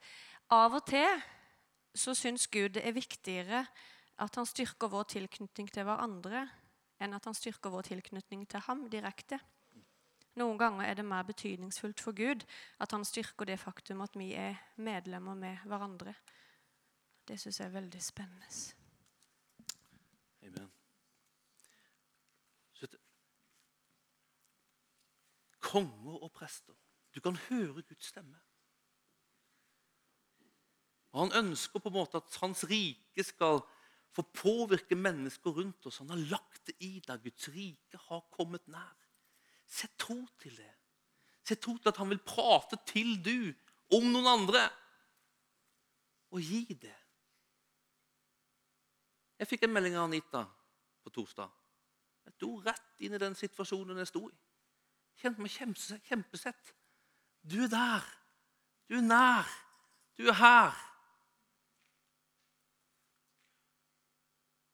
av 0.53 0.75
og 0.77 0.85
til 0.87 1.21
så 1.95 2.13
syns 2.15 2.47
Gud 2.51 2.75
det 2.75 2.83
er 2.85 2.95
viktigere 2.95 3.65
at 4.21 4.35
han 4.35 4.47
styrker 4.47 4.91
vår 4.91 5.07
tilknytning 5.11 5.67
til 5.71 5.83
hverandre, 5.87 6.45
enn 6.99 7.15
at 7.15 7.25
han 7.27 7.35
styrker 7.35 7.71
vår 7.71 7.87
tilknytning 7.89 8.45
til 8.47 8.63
ham 8.67 8.85
direkte. 8.91 9.39
Noen 10.35 10.57
ganger 10.59 10.83
er 10.83 10.97
det 10.99 11.05
mer 11.07 11.23
betydningsfullt 11.23 12.01
for 12.03 12.15
Gud 12.15 12.43
at 12.83 12.91
han 12.91 13.05
styrker 13.07 13.47
det 13.47 13.59
faktum 13.59 14.01
at 14.03 14.17
vi 14.19 14.33
er 14.35 14.57
medlemmer 14.75 15.35
med 15.35 15.61
hverandre. 15.63 16.13
Det 17.27 17.39
syns 17.39 17.59
jeg 17.59 17.69
er 17.69 17.77
veldig 17.77 18.01
spennende. 18.03 18.49
Amen. 20.45 20.71
Konger 25.65 26.19
og 26.23 26.31
prester. 26.31 26.75
Du 27.15 27.21
kan 27.23 27.39
høre 27.47 27.81
Guds 27.81 28.05
stemme. 28.05 28.37
Og 31.15 31.21
Han 31.21 31.45
ønsker 31.45 31.79
på 31.79 31.89
en 31.89 31.95
måte 31.95 32.19
at 32.19 32.37
hans 32.41 32.65
rike 32.69 33.23
skal 33.23 33.63
få 34.11 34.21
påvirke 34.35 34.95
mennesker 34.95 35.51
rundt 35.51 35.85
oss. 35.85 35.97
Han 35.97 36.09
har 36.09 36.17
lagt 36.17 36.67
det 36.67 36.75
i 36.79 36.99
deg. 37.07 37.23
Guds 37.23 37.49
rike 37.55 37.97
har 38.09 38.27
kommet 38.31 38.67
nær. 38.67 39.04
Sett 39.65 39.97
tro 39.99 40.17
til 40.41 40.55
det. 40.57 40.71
Sett 41.45 41.61
tro 41.61 41.75
til 41.77 41.91
at 41.91 41.97
han 42.01 42.09
vil 42.09 42.21
prate 42.25 42.77
til 42.87 43.17
du 43.23 43.37
om 43.95 44.07
noen 44.11 44.29
andre. 44.31 44.63
Og 46.33 46.41
gi 46.41 46.77
det. 46.81 46.95
Jeg 49.39 49.49
fikk 49.49 49.65
en 49.65 49.73
melding 49.75 49.97
av 49.99 50.07
Anita 50.07 50.45
på 51.03 51.11
torsdag. 51.13 51.51
Jeg 52.25 52.35
sto 52.37 52.49
rett 52.65 53.03
inn 53.05 53.15
i 53.15 53.21
den 53.21 53.35
situasjonen 53.37 53.99
jeg 54.01 54.09
sto 54.09 54.23
i. 54.29 54.35
Kjente 55.21 55.43
meg 55.43 55.53
kjempesett. 56.07 56.73
Du 57.45 57.61
er 57.63 57.71
der. 57.71 58.07
Du 58.89 58.97
er 58.97 59.05
nær. 59.05 59.51
Du 60.17 60.27
er 60.31 60.39
her. 60.39 60.81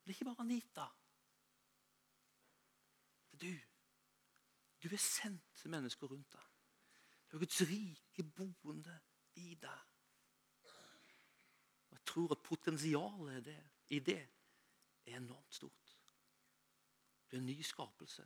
Det 0.02 0.14
er 0.14 0.16
ikke 0.16 0.30
bare 0.30 0.46
Anita. 0.46 0.88
Det 3.32 3.38
er 3.38 3.44
du. 3.46 3.71
Du 4.84 4.90
er 4.90 4.98
sendt 4.98 5.44
til 5.56 5.70
mennesker 5.70 6.08
rundt 6.08 6.34
deg. 6.34 6.48
Du 7.30 7.38
har 7.38 7.46
Guds 7.46 7.62
rike 7.70 8.24
boende 8.24 9.00
i 9.36 9.56
deg. 9.62 9.82
Og 11.90 11.98
Jeg 11.98 12.06
tror 12.06 12.32
at 12.32 12.44
potensialet 12.44 13.54
i 13.90 14.00
det 14.00 14.20
er 15.06 15.18
enormt 15.18 15.54
stort. 15.54 15.98
Du 17.32 17.36
er 17.36 17.40
en 17.40 17.46
ny 17.46 17.62
skapelse. 17.62 18.26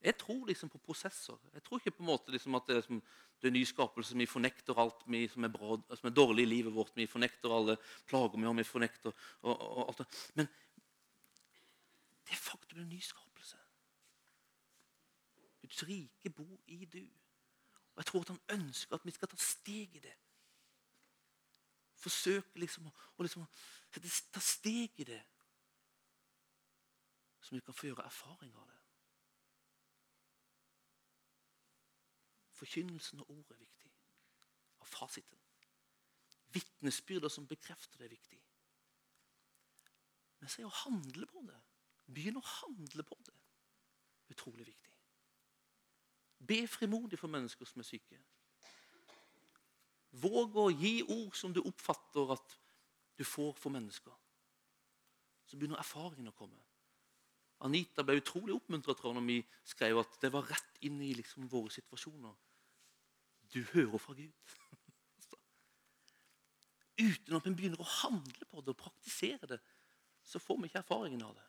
Jeg 0.00 0.18
tror 0.18 0.46
liksom 0.46 0.68
på 0.68 0.78
prosesser. 0.78 1.36
Jeg 1.52 1.62
tror 1.62 1.78
ikke 1.78 1.90
på 1.90 2.02
en 2.02 2.10
måte 2.10 2.30
liksom 2.30 2.54
at 2.54 2.62
det 2.68 2.76
liksom, 2.76 3.02
det 3.42 3.48
er 3.48 3.52
ny 3.52 3.64
skapelse. 3.64 4.16
Vi 4.16 4.26
fornekter 4.26 4.78
alt 4.78 5.02
vi, 5.06 5.28
som, 5.28 5.44
er 5.44 5.48
bra, 5.48 5.78
som, 5.96 6.06
er 6.06 6.14
dårlig 6.14 6.42
i 6.42 6.50
livet 6.50 6.74
vårt. 6.74 6.92
Vi 6.96 7.06
fornekter 7.06 7.52
alle 7.52 7.76
plager 8.06 8.36
vi 8.36 8.46
har. 8.46 8.52
vi 8.52 8.64
fornekter 8.64 9.12
og, 9.42 9.60
og, 9.60 9.76
og 9.76 9.88
alt 9.88 9.98
det. 9.98 10.06
Men 10.34 10.46
det 12.26 12.32
er 12.32 12.42
faktisk 12.42 12.76
en 12.76 12.88
ny 12.88 13.00
skapelse. 13.00 13.25
Guds 15.66 15.82
rike 15.88 16.30
bor 16.30 16.60
i 16.66 16.84
du. 16.84 17.02
Og 17.96 18.02
Jeg 18.02 18.06
tror 18.06 18.20
at 18.20 18.28
han 18.28 18.60
ønsker 18.60 18.94
at 18.94 19.04
vi 19.04 19.10
skal 19.10 19.28
ta 19.28 19.36
steg 19.40 19.96
i 19.96 20.02
det. 20.04 20.14
Forsøke 21.96 22.60
liksom 22.60 22.86
å 22.86 23.24
liksom, 23.24 23.46
ta 24.32 24.40
steg 24.44 25.00
i 25.00 25.06
det, 25.08 25.22
så 27.40 27.54
vi 27.54 27.62
kan 27.64 27.74
få 27.74 27.88
gjøre 27.88 28.04
erfaring 28.04 28.52
av 28.58 28.66
det. 28.68 28.78
Forkynnelsen 32.58 33.22
og 33.24 33.30
ordet 33.30 33.56
er 33.56 33.62
viktig. 33.62 33.92
Av 34.82 34.90
fasiten. 34.90 35.40
Vitnesbyrder 36.54 37.32
som 37.32 37.46
bekrefter 37.48 37.98
det, 37.98 38.08
er 38.08 38.14
viktig. 38.16 38.40
Men 40.40 40.52
så 40.52 40.62
er 40.62 40.68
å 40.68 40.78
handle 40.84 41.26
på 41.30 41.42
det, 41.48 41.58
begynne 42.12 42.42
å 42.42 42.52
handle 42.60 43.06
på 43.06 43.18
det, 43.28 43.34
utrolig 44.34 44.66
viktig. 44.68 44.95
Be 46.38 46.66
frimodig 46.68 47.18
for 47.18 47.32
mennesker 47.32 47.68
som 47.68 47.80
er 47.80 47.88
syke. 47.88 48.20
Våg 50.16 50.56
å 50.56 50.68
gi 50.70 51.00
ord 51.02 51.34
som 51.36 51.52
du 51.52 51.60
oppfatter 51.64 52.32
at 52.36 52.56
du 53.16 53.24
får 53.24 53.56
for 53.60 53.72
mennesker. 53.72 54.12
Så 55.46 55.56
begynner 55.56 55.80
erfaringen 55.80 56.30
å 56.30 56.36
komme. 56.36 56.62
Anita 57.64 58.04
ble 58.04 58.18
utrolig 58.20 58.54
oppmuntret 58.56 59.04
når 59.04 59.24
vi 59.24 59.38
skrev 59.64 60.02
at 60.02 60.18
det 60.20 60.32
var 60.32 60.48
rett 60.50 60.82
inn 60.84 61.00
i 61.00 61.14
liksom 61.16 61.48
våre 61.48 61.72
situasjoner. 61.72 62.34
Du 63.52 63.62
hører 63.72 63.98
fra 64.02 64.14
Gud. 64.18 64.36
Uten 67.06 67.36
at 67.36 67.48
vi 67.48 67.56
begynner 67.56 67.80
å 67.80 67.92
handle 68.02 68.48
på 68.50 68.64
det 68.64 68.74
og 68.74 68.80
praktisere 68.80 69.54
det, 69.54 69.60
så 70.26 70.40
får 70.42 70.60
vi 70.60 70.70
ikke 70.70 70.82
erfaringen 70.84 71.24
av 71.24 71.36
det. 71.36 71.46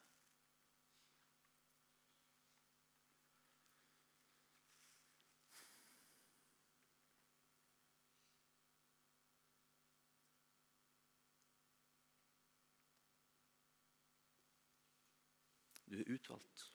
Du 15.88 16.02
er 16.02 16.17
utvalgt, 16.28 16.72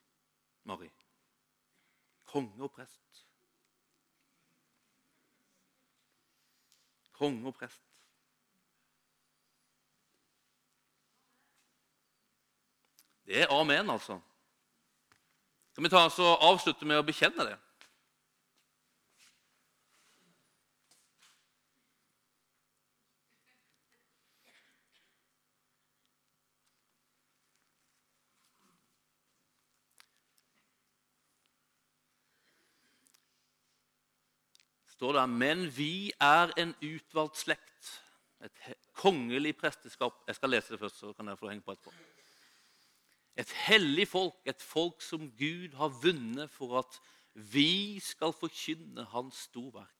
Mari. 0.64 0.90
Konge 2.24 2.62
og 2.62 2.70
prest. 2.72 3.26
Konge 7.12 7.46
og 7.46 7.54
prest. 7.54 7.82
Det 13.26 13.42
er 13.42 13.52
amen, 13.52 13.90
altså. 13.90 14.20
Skal 15.72 15.84
vi 15.84 15.88
ta 15.88 16.06
oss 16.06 16.18
avslutte 16.20 16.84
med 16.84 17.00
å 17.00 17.04
bekjenne 17.06 17.46
det? 17.48 17.58
Står 35.02 35.16
det 35.18 35.28
men 35.34 35.64
vi 35.74 36.12
er 36.22 36.52
en 36.62 36.76
utvalgt 36.78 37.40
slekt. 37.40 37.88
Et 38.42 38.58
kongelig 38.94 39.56
presteskap. 39.58 40.20
Jeg 40.28 40.36
skal 40.38 40.52
lese 40.54 40.74
det 40.74 40.78
først, 40.78 41.00
så 41.00 41.10
kan 41.12 41.26
dere 41.26 41.40
få 41.40 41.48
henge 41.50 41.64
på 41.66 41.74
etterpå. 41.74 41.94
Et 43.42 43.54
hellig 43.66 44.06
folk, 44.06 44.36
et 44.46 44.62
folk 44.62 45.02
som 45.02 45.24
Gud 45.38 45.74
har 45.74 45.90
vunnet 46.04 46.50
for 46.54 46.78
at 46.78 47.00
vi 47.34 47.98
skal 48.04 48.34
forkynne 48.36 49.08
Hans 49.10 49.48
storverk. 49.48 49.90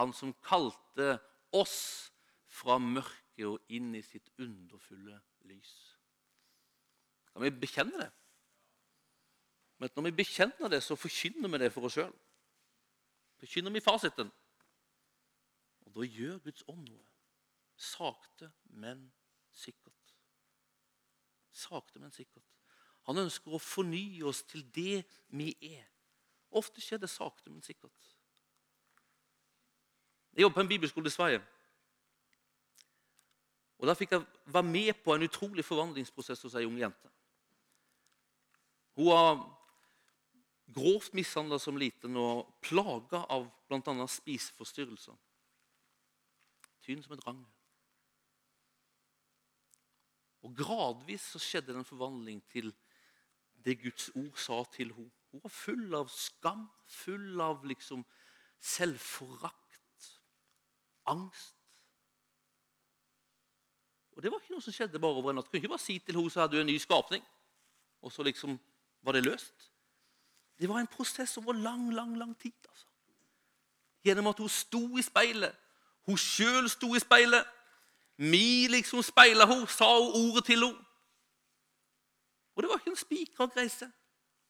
Han 0.00 0.16
som 0.16 0.32
kalte 0.40 1.18
oss 1.52 2.08
fra 2.48 2.78
mørket 2.80 3.44
og 3.50 3.60
inn 3.68 3.92
i 3.98 4.04
sitt 4.06 4.32
underfulle 4.40 5.18
lys. 5.44 5.76
Kan 7.32 7.44
vi 7.44 7.52
bekjenne 7.66 8.00
det? 8.00 8.10
Men 9.76 9.92
når 9.96 10.08
vi 10.08 10.18
bekjenner 10.22 10.72
det, 10.72 10.80
så 10.80 10.96
forkynner 10.96 11.52
vi 11.52 11.66
det 11.66 11.74
for 11.74 11.90
oss 11.90 12.00
sjøl. 12.00 12.14
Forkynner 13.42 13.70
vi 13.74 13.80
fasiten. 13.80 14.30
Og 15.80 15.94
da 15.96 16.04
gjør 16.06 16.36
Guds 16.44 16.62
ånd 16.70 16.84
noe. 16.86 17.08
Sakte, 17.74 18.52
men 18.70 19.00
sikkert. 19.50 20.12
Sakte, 21.50 21.98
men 21.98 22.12
sikkert. 22.14 22.46
Han 23.10 23.18
ønsker 23.18 23.50
å 23.50 23.58
fornye 23.58 24.22
oss 24.30 24.44
til 24.46 24.62
det 24.70 25.00
vi 25.34 25.48
er. 25.58 25.88
Ofte 26.54 26.78
skjer 26.84 27.00
det 27.02 27.10
sakte, 27.10 27.50
men 27.50 27.64
sikkert. 27.66 28.12
Jeg 30.36 30.46
jobber 30.46 30.60
på 30.60 30.62
en 30.62 30.70
bibelskole 30.70 31.10
i 31.10 31.16
Sverige. 31.16 31.42
Og 33.82 33.90
Der 33.90 33.98
fikk 33.98 34.14
jeg 34.14 34.26
være 34.46 34.70
med 34.70 35.02
på 35.02 35.16
en 35.16 35.26
utrolig 35.26 35.64
forvandlingsprosess 35.66 36.46
hos 36.46 36.54
ei 36.54 36.68
ung 36.70 36.78
jente. 36.78 37.10
Hun 38.94 39.10
var 39.10 39.42
grovt 40.74 41.14
mishandla 41.16 41.58
som 41.60 41.78
liten 41.78 42.16
og 42.20 42.48
plaga 42.64 43.24
av 43.32 43.48
bl.a. 43.68 44.06
spiseforstyrrelser. 44.08 45.16
Tynn 46.82 47.02
som 47.04 47.14
et 47.16 47.26
rang. 47.26 47.42
Og 50.42 50.54
Gradvis 50.58 51.24
så 51.34 51.40
skjedde 51.42 51.70
det 51.70 51.80
en 51.82 51.86
forvandling 51.86 52.42
til 52.50 52.72
det 53.62 53.78
Guds 53.82 54.10
ord 54.18 54.38
sa 54.38 54.62
til 54.74 54.90
henne. 54.94 55.10
Hun 55.32 55.40
var 55.40 55.52
full 55.54 55.94
av 55.96 56.10
skam, 56.12 56.66
full 56.84 57.40
av 57.40 57.62
liksom 57.64 58.02
selvforakt, 58.60 60.08
angst. 61.08 61.56
Og 64.12 64.22
Det 64.22 64.30
var 64.30 64.42
ikke 64.42 64.52
noe 64.52 64.64
som 64.64 64.74
skjedde 64.76 65.00
bare 65.00 65.16
over 65.16 65.32
en 65.32 65.40
natt. 65.40 65.46
Du 65.46 65.54
kunne 65.54 65.62
ikke 65.62 65.72
bare 65.72 65.86
si 65.86 65.96
til 65.98 66.18
henne 66.18 66.30
så 66.30 66.42
hadde 66.42 66.58
du 66.58 66.60
en 66.60 66.68
ny 66.68 66.76
skapning, 66.78 67.24
og 68.02 68.12
så 68.12 68.26
liksom 68.26 68.58
var 69.00 69.16
det 69.16 69.24
løst. 69.24 69.71
Det 70.58 70.68
var 70.68 70.78
en 70.78 70.86
prosess 70.86 71.36
over 71.36 71.52
lang, 71.52 71.94
lang, 71.94 72.18
lang 72.18 72.38
tid. 72.38 72.52
altså. 72.68 72.86
Gjennom 74.04 74.26
at 74.26 74.38
hun 74.38 74.48
sto 74.48 74.98
i 74.98 75.02
speilet. 75.02 75.54
Hun 76.06 76.18
sjøl 76.18 76.68
sto 76.70 76.94
i 76.94 77.00
speilet. 77.00 77.44
Vi 78.16 78.68
liksom 78.70 79.02
speila 79.02 79.46
henne, 79.46 79.68
sa 79.68 79.88
hun 79.98 80.12
ordet 80.14 80.44
til 80.44 80.64
henne. 80.64 80.78
Og 82.54 82.62
det 82.62 82.68
var 82.68 82.80
ikke 82.80 82.90
en 82.90 82.96
spikra 82.96 83.46
greise. 83.46 83.88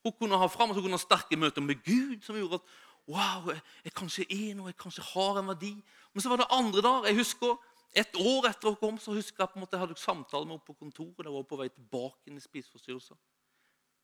Hun 0.02 0.12
kunne 0.18 0.38
ha 0.38 0.46
frem, 0.46 0.72
hun 0.74 0.82
kunne 0.82 0.98
ha 0.98 1.02
sterke 1.02 1.36
møter 1.36 1.62
med 1.62 1.84
Gud 1.84 2.22
som 2.26 2.36
gjorde 2.36 2.58
at 2.58 2.72
wow, 3.08 3.52
jeg, 3.52 3.60
jeg 3.84 3.94
kanskje 3.94 4.24
er 4.30 4.56
noe, 4.58 4.72
jeg 4.72 4.76
kanskje 4.76 5.04
har 5.12 5.38
en 5.38 5.52
verdi. 5.52 5.76
Men 6.12 6.24
så 6.24 6.32
var 6.32 6.42
det 6.42 6.50
andre 6.50 6.82
dager. 6.82 7.06
Jeg 7.06 7.22
husker 7.22 7.60
Et 7.92 8.16
år 8.16 8.46
etter 8.48 8.70
hun 8.70 8.76
kom, 8.80 8.98
så 8.98 9.12
husker 9.12 9.42
jeg 9.42 9.50
på 9.52 9.58
en 9.58 9.60
måte 9.66 9.76
jeg 9.76 9.82
hadde 9.82 10.00
samtale 10.00 10.46
med 10.46 10.54
henne 10.54 10.64
på 10.64 10.72
kontoret. 10.72 11.26
Det 11.26 11.32
var 11.32 11.42
på 11.44 11.58
vei 11.60 11.66
tilbake 11.68 12.30
inn 12.30 12.38
i 12.40 12.40
spiseforstyrrelser. 12.40 13.18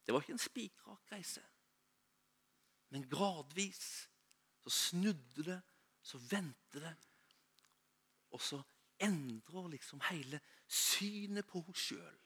Det 0.05 0.13
var 0.13 0.21
ikke 0.21 0.35
en 0.37 0.43
spikra 0.43 0.97
reise. 1.13 1.41
Men 2.95 3.05
gradvis 3.11 4.09
så 4.64 4.72
snudde 4.72 5.45
det, 5.45 5.59
så 6.03 6.20
vendte 6.30 6.80
det. 6.82 6.95
Og 8.32 8.41
så 8.43 8.61
endrer 9.01 9.68
liksom 9.74 10.01
hele 10.11 10.41
synet 10.66 11.47
på 11.49 11.62
henne 11.62 11.78
sjøl. 11.78 12.16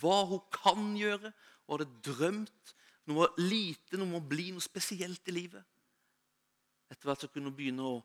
Hva 0.00 0.24
hun 0.26 0.42
kan 0.54 0.90
gjøre, 0.98 1.30
hun 1.66 1.76
hadde 1.76 2.02
drømt, 2.04 2.74
noe 3.06 3.28
lite, 3.38 3.98
noe 3.98 4.16
må 4.16 4.20
bli 4.26 4.50
noe 4.50 4.64
spesielt 4.64 5.28
i 5.30 5.34
livet. 5.34 5.62
Etter 6.90 7.06
hvert 7.06 7.22
så 7.22 7.30
kunne 7.30 7.50
hun 7.50 7.58
begynne 7.58 7.86
å 7.86 8.00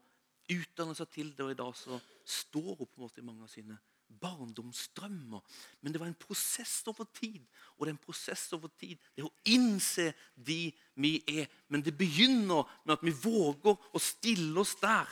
utdanne 0.51 0.93
seg 0.97 1.09
til 1.13 1.31
det, 1.33 1.45
og 1.45 1.53
i 1.53 1.57
dag 1.57 1.73
så 1.77 1.97
står 2.25 2.75
hun 2.75 2.85
på 2.85 2.99
en 2.99 3.05
måte 3.07 3.21
i 3.21 3.25
mange 3.25 3.45
av 3.45 3.49
sine 3.49 3.77
barndomsdrømmer. 4.19 5.41
Men 5.81 5.93
det 5.93 6.01
var 6.01 6.09
en 6.09 6.19
prosess 6.19 6.81
over 6.87 7.07
tid. 7.13 7.41
Og 7.77 7.85
det 7.85 7.91
er 7.91 7.95
en 7.95 8.05
prosess 8.05 8.47
over 8.57 8.71
tid. 8.79 8.97
Det 9.15 9.23
er 9.23 9.29
å 9.29 9.53
innse 9.53 10.11
de 10.35 10.71
vi 10.99 11.15
er. 11.27 11.49
Men 11.67 11.83
det 11.85 11.95
begynner 11.97 12.69
med 12.83 12.97
at 12.97 13.05
vi 13.05 13.15
våger 13.15 13.77
å 13.77 14.01
stille 14.01 14.59
oss 14.61 14.75
der. 14.81 15.09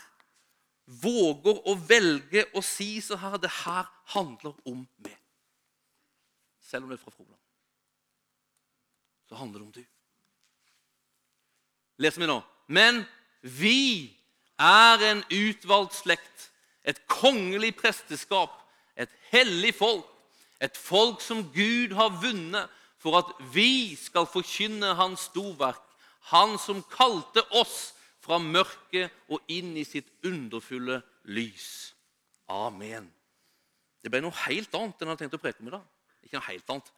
Våger 0.89 1.61
å 1.69 1.75
velge 1.77 2.47
å 2.57 2.63
si 2.65 2.95
så 3.05 3.17
her 3.21 3.37
Det 3.37 3.51
her 3.61 3.89
handler 4.15 4.55
om 4.65 4.87
meg. 5.05 5.17
Selv 6.59 6.85
om 6.85 6.91
det 6.91 6.99
er 6.99 7.03
fra 7.03 7.13
Froland. 7.13 7.37
Så 9.29 9.37
handler 9.37 9.59
det 9.59 9.65
om 9.65 9.73
du. 9.73 9.83
Leser 11.99 12.21
vi 12.21 12.29
nå. 12.29 12.39
Men 12.67 13.03
vi 13.41 14.09
er 14.59 15.03
en 15.11 15.21
utvalgt 15.31 15.99
slekt, 15.99 16.49
et 16.83 16.99
kongelig 17.07 17.73
presteskap, 17.79 18.55
et 18.99 19.11
hellig 19.31 19.73
folk, 19.77 20.07
et 20.59 20.75
folk 20.77 21.21
som 21.23 21.45
Gud 21.55 21.95
har 21.95 22.17
vunnet 22.21 22.67
for 22.99 23.15
at 23.21 23.29
vi 23.53 23.95
skal 23.95 24.27
forkynne 24.27 24.95
Hans 24.99 25.29
storverk, 25.31 25.79
Han 26.29 26.57
som 26.59 26.83
kalte 26.91 27.41
oss 27.55 27.93
fra 28.21 28.37
mørket 28.37 29.09
og 29.31 29.39
inn 29.49 29.71
i 29.79 29.85
sitt 29.87 30.09
underfulle 30.27 30.99
lys. 31.31 31.95
Amen. 32.51 33.07
Det 34.03 34.11
ble 34.11 34.21
noe 34.21 34.35
helt 34.45 34.75
annet 34.75 34.99
enn 34.99 35.07
jeg 35.07 35.15
hadde 35.15 35.23
tenkt 35.23 35.37
å 35.39 35.41
preke 35.41 35.63
om 35.63 35.71
i 35.71 35.73
dag. 35.73 35.87
Ikke 36.23 36.37
noe 36.37 36.49
helt 36.51 36.73
annet. 36.75 36.91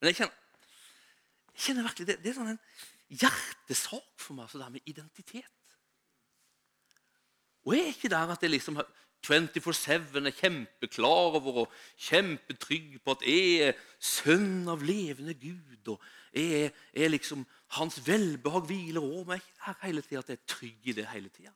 Men 0.00 0.08
jeg 0.08 0.20
kjenner, 0.20 0.38
jeg 1.50 1.64
kjenner 1.66 1.88
virkelig, 1.90 2.08
det, 2.08 2.16
det 2.22 2.30
er 2.30 2.38
sånn 2.38 2.52
en 2.54 2.62
hjertesak 3.10 4.22
for 4.22 4.38
meg, 4.38 4.48
så 4.48 4.60
det 4.60 4.68
her 4.68 4.76
med 4.78 4.88
identitet. 4.88 5.56
Og 7.66 7.76
jeg 7.76 7.84
er 7.84 7.92
ikke 7.92 8.12
der 8.14 8.32
at 8.32 8.46
jeg 8.46 8.54
liksom 8.54 8.80
24-7 9.26 10.16
er 10.16 10.32
kjempeklar 10.32 11.36
over 11.36 11.64
og 11.64 11.72
kjempetrygg 12.00 12.96
på 13.04 13.14
at 13.16 13.24
jeg 13.28 13.68
er 13.68 13.80
sønn 14.00 14.68
av 14.70 14.82
levende 14.82 15.34
Gud. 15.34 15.88
og 15.88 16.00
jeg 16.32 16.70
er, 16.94 17.08
liksom 17.08 17.46
Hans 17.76 18.00
velbehag 18.06 18.66
hviler 18.66 19.02
over 19.02 19.24
meg. 19.34 19.42
Jeg 19.66 19.74
er 19.74 19.86
hele 19.86 20.02
tiden 20.02 20.18
at 20.18 20.28
jeg 20.28 20.38
er 20.38 20.46
trygg 20.46 20.88
i 20.88 20.92
det 20.92 21.06
hele 21.12 21.28
tida. 21.28 21.52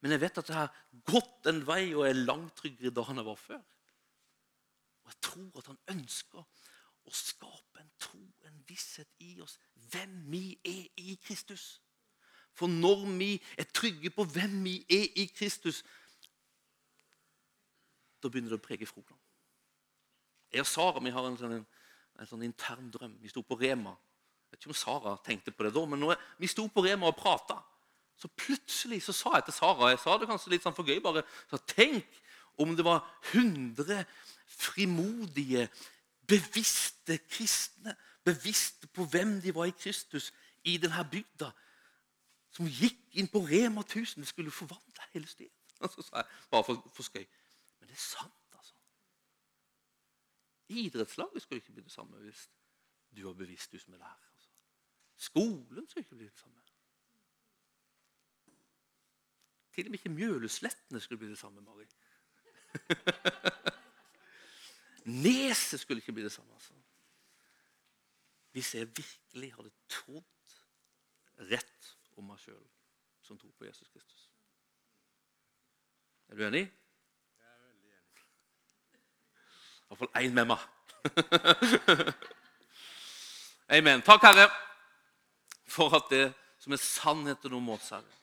Men 0.00 0.14
jeg 0.14 0.20
vet 0.20 0.38
at 0.38 0.48
jeg 0.48 0.56
har 0.56 0.74
gått 1.04 1.50
en 1.50 1.60
vei 1.66 1.94
og 1.94 2.06
er 2.06 2.22
langt 2.22 2.56
tryggere 2.56 2.94
da 2.94 3.04
enn 3.10 3.20
jeg 3.20 3.28
var 3.28 3.40
før. 3.42 3.62
Og 5.04 5.12
jeg 5.12 5.20
tror 5.28 5.60
at 5.60 5.70
han 5.72 5.80
ønsker 5.96 6.42
å 7.08 7.14
skape 7.14 7.82
en 7.82 7.92
tro, 8.00 8.22
en 8.46 8.64
visshet 8.68 9.08
i 9.24 9.38
oss, 9.42 9.58
hvem 9.90 10.16
vi 10.30 10.58
er 10.64 10.86
i 11.00 11.16
Kristus. 11.24 11.80
For 12.58 12.70
når 12.70 13.06
vi 13.18 13.30
er 13.58 13.70
trygge 13.74 14.10
på 14.10 14.26
hvem 14.26 14.58
vi 14.64 14.76
er 14.90 15.06
i 15.18 15.26
Kristus, 15.30 15.84
da 18.22 18.30
begynner 18.30 18.54
det 18.54 18.58
å 18.60 18.64
prege 18.64 18.88
Froland. 18.88 19.20
Jeg 20.52 20.64
og 20.64 20.70
Sara 20.70 21.02
vi 21.04 21.12
har 21.12 21.26
en 21.28 21.38
sånn, 21.38 21.56
en 22.18 22.28
sånn 22.28 22.44
intern 22.46 22.90
drøm. 22.92 23.18
Vi 23.22 23.30
sto 23.32 23.42
på 23.44 23.58
Rema. 23.60 23.92
Jeg 24.48 24.56
vet 24.56 24.62
ikke 24.62 24.72
om 24.72 24.80
Sara 24.80 25.16
tenkte 25.24 25.52
på 25.52 25.66
det 25.66 25.74
da, 25.74 25.84
men 25.84 26.00
når 26.00 26.16
vi 26.40 26.48
sto 26.48 26.64
på 26.72 26.84
Rema 26.86 27.10
og 27.10 27.18
prata, 27.18 27.58
så 28.18 28.30
plutselig 28.34 29.02
så 29.04 29.14
sa 29.14 29.36
jeg 29.36 29.44
til 29.46 29.54
Sara 29.54 29.92
Jeg 29.92 30.00
sa 30.02 30.16
det 30.18 30.26
kanskje 30.26 30.50
litt 30.50 30.64
sånn 30.64 30.74
for 30.74 30.88
gøy, 30.88 30.98
bare 31.04 31.22
så 31.50 31.60
Tenk 31.70 32.16
om 32.58 32.72
det 32.74 32.82
var 32.82 33.04
100 33.30 34.02
frimodige, 34.48 35.68
bevisste 36.26 37.20
kristne, 37.30 37.94
bevisste 38.24 38.88
på 38.90 39.04
hvem 39.04 39.36
de 39.40 39.54
var 39.54 39.68
i 39.70 39.76
Kristus, 39.76 40.32
i 40.64 40.74
denne 40.82 41.04
bygda, 41.12 41.52
som 42.50 42.66
gikk 42.66 43.20
inn 43.20 43.28
på 43.30 43.44
Rema 43.46 43.84
1000. 43.86 44.24
Det 44.24 44.32
skulle 44.32 44.50
forvandle 44.50 45.06
hele 45.12 45.28
stedet. 45.30 45.54
Så 45.94 46.02
sa 46.02 46.16
jeg, 46.16 46.26
bare 46.50 46.64
for, 46.66 46.82
for 46.94 47.06
skøy. 47.06 47.22
Men 47.88 47.94
det 47.94 48.00
er 48.00 48.04
sant, 48.04 48.54
altså. 48.58 48.74
Idrettslaget 50.68 51.42
skulle 51.42 51.62
ikke 51.62 51.72
bli 51.72 51.82
det 51.86 51.92
samme 51.92 52.18
hvis 52.20 52.50
du 53.16 53.22
var 53.24 53.32
bevisst, 53.32 53.72
du 53.72 53.78
som 53.80 53.94
er 53.96 54.02
lærer. 54.02 54.26
Altså. 54.32 54.50
Skolen 55.16 55.88
skulle 55.88 56.04
ikke 56.04 56.16
bli 56.20 56.28
det 56.28 56.38
samme. 56.38 56.60
Til 59.72 59.86
og 59.86 59.90
med 59.90 59.98
ikke 59.98 60.12
Mjøleslettene 60.12 61.00
skulle 61.00 61.18
bli 61.18 61.28
det 61.30 61.38
samme, 61.38 61.60
Mari. 61.60 61.86
Neset 65.24 65.80
skulle 65.80 66.02
ikke 66.02 66.12
bli 66.12 66.22
det 66.22 66.32
samme. 66.32 66.52
altså. 66.52 66.74
Hvis 68.52 68.74
jeg 68.74 68.96
virkelig 68.96 69.54
hadde 69.54 69.70
trodd 69.88 70.58
rett 71.38 71.96
om 72.16 72.28
meg 72.28 72.42
sjøl 72.42 72.66
som 73.22 73.38
tror 73.38 73.54
på 73.56 73.64
Jesus 73.64 73.88
Kristus. 73.88 74.28
Er 76.28 76.36
du 76.36 76.44
enig? 76.44 76.64
Jeg 77.38 77.48
er 77.48 77.60
veldig 77.62 77.92
enig. 77.92 78.24
Iallfall 79.88 80.22
én 80.22 80.34
med 80.34 80.52
meg. 80.52 80.62
Amen. 83.78 84.02
Takk, 84.02 84.22
Herre, 84.22 84.48
for 85.68 85.96
at 85.96 86.10
det 86.10 86.32
som 86.58 86.72
er 86.72 86.82
sannheten 86.82 87.54
om 87.56 87.70
oss, 87.74 87.90
Herre. 87.94 88.16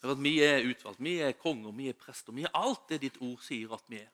For 0.00 0.12
at 0.12 0.20
vi 0.22 0.36
er 0.44 0.66
utvalgt, 0.68 1.02
vi 1.02 1.16
er 1.24 1.38
konger, 1.40 1.72
vi 1.74 1.88
er 1.90 1.98
prester. 1.98 2.34
Vi 2.36 2.44
er 2.44 2.54
alt 2.54 2.84
det 2.90 3.00
ditt 3.06 3.16
ord 3.24 3.40
sier 3.42 3.72
at 3.74 3.88
vi 3.90 4.02
er. 4.02 4.12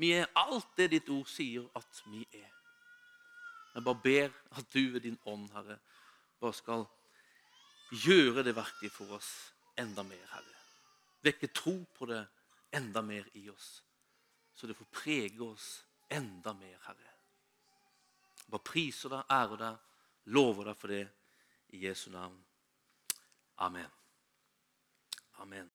Vi 0.00 0.14
er 0.16 0.30
alt 0.40 0.70
det 0.78 0.90
ditt 0.94 1.10
ord 1.12 1.28
sier 1.28 1.66
at 1.76 2.02
vi 2.08 2.22
er. 2.32 2.48
Jeg 3.74 3.84
bare 3.84 4.02
ber 4.02 4.30
at 4.58 4.72
du 4.72 4.80
ved 4.94 5.02
din 5.04 5.18
ånd, 5.28 5.50
Herre, 5.52 5.76
bare 6.40 6.56
skal 6.56 6.86
gjøre 7.90 8.44
det 8.46 8.56
verket 8.56 8.92
for 8.92 9.18
oss 9.18 9.28
enda 9.78 10.02
mer, 10.06 10.24
Herre. 10.32 10.56
Vekke 11.22 11.50
tro 11.52 11.74
på 11.98 12.08
det 12.08 12.22
enda 12.72 13.02
mer 13.04 13.26
i 13.34 13.44
oss, 13.52 13.82
så 14.60 14.66
det 14.66 14.74
får 14.74 14.84
prege 14.84 15.40
oss 15.40 15.84
enda 16.08 16.52
mer, 16.52 16.76
Herre. 16.84 17.12
Bare 18.52 18.60
priser 18.66 19.08
deg, 19.08 19.30
ærer 19.32 19.56
deg, 19.56 19.78
lover 20.36 20.68
deg 20.68 20.76
for 20.76 20.92
det 20.92 21.04
i 21.72 21.80
Jesu 21.86 22.10
navn. 22.12 22.36
Amen. 23.64 23.88
Amen. 25.40 25.70